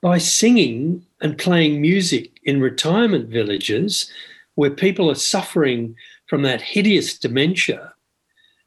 by 0.00 0.18
singing 0.18 1.04
and 1.20 1.38
playing 1.38 1.80
music 1.80 2.38
in 2.44 2.60
retirement 2.60 3.28
villages 3.28 4.10
where 4.54 4.70
people 4.70 5.10
are 5.10 5.16
suffering 5.16 5.96
from 6.26 6.42
that 6.42 6.60
hideous 6.60 7.18
dementia 7.18 7.92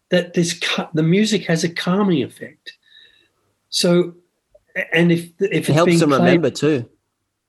that 0.09 0.33
this 0.33 0.59
the 0.93 1.03
music 1.03 1.45
has 1.45 1.63
a 1.63 1.69
calming 1.69 2.23
effect 2.23 2.73
so, 3.69 4.13
and 4.93 5.11
if 5.11 5.29
if 5.39 5.69
it 5.69 5.73
helps 5.73 5.99
them 5.99 6.09
played, 6.09 6.19
remember 6.19 6.49
too. 6.49 6.89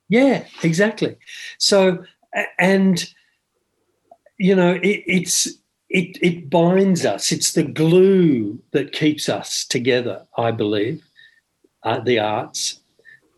Yeah, 0.09 0.45
exactly. 0.63 1.17
So, 1.59 2.05
and 2.59 3.09
you 4.39 4.55
know, 4.55 4.75
it, 4.75 5.03
it's 5.07 5.47
it 5.89 6.19
it 6.23 6.51
binds 6.51 7.05
us. 7.05 7.33
It's 7.33 7.53
the 7.53 7.65
glue 7.65 8.61
that 8.73 8.93
keeps 8.93 9.29
us 9.29 9.65
together. 9.65 10.27
I 10.37 10.51
believe, 10.51 11.03
uh, 11.83 12.01
the 12.01 12.19
arts, 12.19 12.81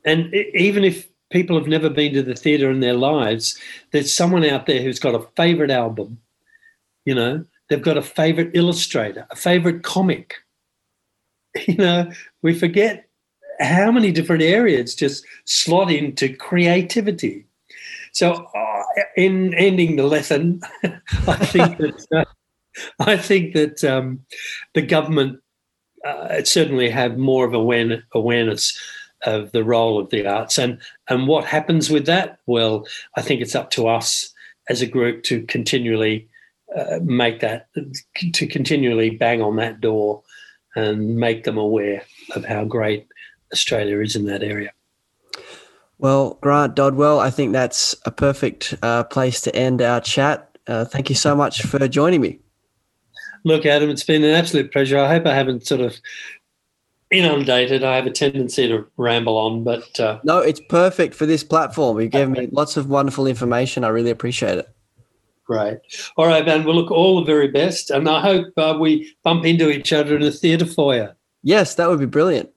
and 0.04 0.32
it, 0.32 0.54
even 0.54 0.84
if 0.84 1.08
people 1.30 1.56
have 1.58 1.68
never 1.68 1.88
been 1.88 2.12
to 2.14 2.22
the 2.22 2.34
theatre 2.34 2.70
in 2.70 2.80
their 2.80 2.94
lives, 2.94 3.58
there's 3.92 4.12
someone 4.12 4.44
out 4.44 4.66
there 4.66 4.82
who's 4.82 4.98
got 4.98 5.14
a 5.14 5.26
favorite 5.36 5.70
album. 5.70 6.18
You 7.04 7.14
know, 7.14 7.44
they've 7.68 7.82
got 7.82 7.96
a 7.96 8.02
favorite 8.02 8.50
illustrator, 8.54 9.26
a 9.30 9.36
favorite 9.36 9.82
comic 9.82 10.36
you 11.66 11.76
know, 11.76 12.10
we 12.42 12.54
forget 12.54 13.08
how 13.60 13.90
many 13.90 14.10
different 14.10 14.42
areas 14.42 14.94
just 14.94 15.24
slot 15.44 15.90
into 15.90 16.34
creativity. 16.34 17.46
So, 18.12 18.32
uh, 18.32 18.82
in 19.16 19.54
ending 19.54 19.96
the 19.96 20.04
lesson, 20.04 20.60
I 20.82 21.36
think 21.36 21.78
that 21.78 22.06
uh, 22.14 22.24
I 22.98 23.16
think 23.16 23.54
that 23.54 23.84
um, 23.84 24.20
the 24.74 24.82
government 24.82 25.40
uh, 26.04 26.42
certainly 26.44 26.90
have 26.90 27.18
more 27.18 27.44
of 27.44 27.54
awareness, 27.54 28.02
awareness 28.12 28.78
of 29.26 29.52
the 29.52 29.62
role 29.62 29.98
of 29.98 30.08
the 30.10 30.26
arts 30.26 30.58
and 30.58 30.80
and 31.08 31.28
what 31.28 31.44
happens 31.44 31.90
with 31.90 32.06
that. 32.06 32.38
Well, 32.46 32.86
I 33.16 33.22
think 33.22 33.40
it's 33.40 33.54
up 33.54 33.70
to 33.72 33.86
us 33.86 34.32
as 34.68 34.82
a 34.82 34.86
group 34.86 35.22
to 35.24 35.42
continually 35.46 36.28
uh, 36.76 37.00
make 37.02 37.40
that 37.40 37.68
to 38.32 38.46
continually 38.46 39.10
bang 39.10 39.42
on 39.42 39.56
that 39.56 39.80
door 39.80 40.22
and 40.76 41.16
make 41.16 41.44
them 41.44 41.58
aware 41.58 42.02
of 42.34 42.44
how 42.44 42.64
great 42.64 43.06
Australia 43.52 44.00
is 44.00 44.16
in 44.16 44.26
that 44.26 44.42
area. 44.42 44.72
Well, 45.98 46.38
Grant 46.40 46.74
Dodwell, 46.74 47.20
I 47.20 47.30
think 47.30 47.52
that's 47.52 47.94
a 48.06 48.10
perfect 48.10 48.74
uh, 48.82 49.04
place 49.04 49.40
to 49.42 49.54
end 49.54 49.82
our 49.82 50.00
chat. 50.00 50.56
Uh, 50.66 50.84
thank 50.84 51.10
you 51.10 51.16
so 51.16 51.36
much 51.36 51.62
for 51.62 51.86
joining 51.88 52.20
me. 52.20 52.38
Look, 53.44 53.66
Adam, 53.66 53.90
it's 53.90 54.04
been 54.04 54.24
an 54.24 54.30
absolute 54.30 54.72
pleasure. 54.72 54.98
I 54.98 55.08
hope 55.08 55.26
I 55.26 55.34
haven't 55.34 55.66
sort 55.66 55.80
of 55.80 55.96
inundated. 57.10 57.82
I 57.82 57.96
have 57.96 58.06
a 58.06 58.10
tendency 58.10 58.68
to 58.68 58.86
ramble 58.96 59.36
on, 59.36 59.64
but 59.64 59.98
uh, 59.98 60.20
no, 60.24 60.38
it's 60.38 60.60
perfect 60.68 61.14
for 61.14 61.26
this 61.26 61.42
platform. 61.42 62.00
You 62.00 62.08
gave 62.08 62.30
me 62.30 62.48
lots 62.52 62.76
of 62.76 62.88
wonderful 62.88 63.26
information. 63.26 63.84
I 63.84 63.88
really 63.88 64.10
appreciate 64.10 64.58
it. 64.58 64.68
Great. 65.50 65.78
All 66.16 66.28
right, 66.28 66.46
man. 66.46 66.62
Well, 66.62 66.76
look, 66.76 66.92
all 66.92 67.18
the 67.18 67.26
very 67.26 67.48
best. 67.48 67.90
And 67.90 68.08
I 68.08 68.20
hope 68.20 68.46
uh, 68.56 68.76
we 68.78 69.12
bump 69.24 69.44
into 69.44 69.68
each 69.68 69.92
other 69.92 70.14
in 70.14 70.22
a 70.22 70.30
theatre 70.30 70.64
foyer. 70.64 71.16
Yes, 71.42 71.74
that 71.74 71.88
would 71.88 71.98
be 71.98 72.06
brilliant. 72.06 72.50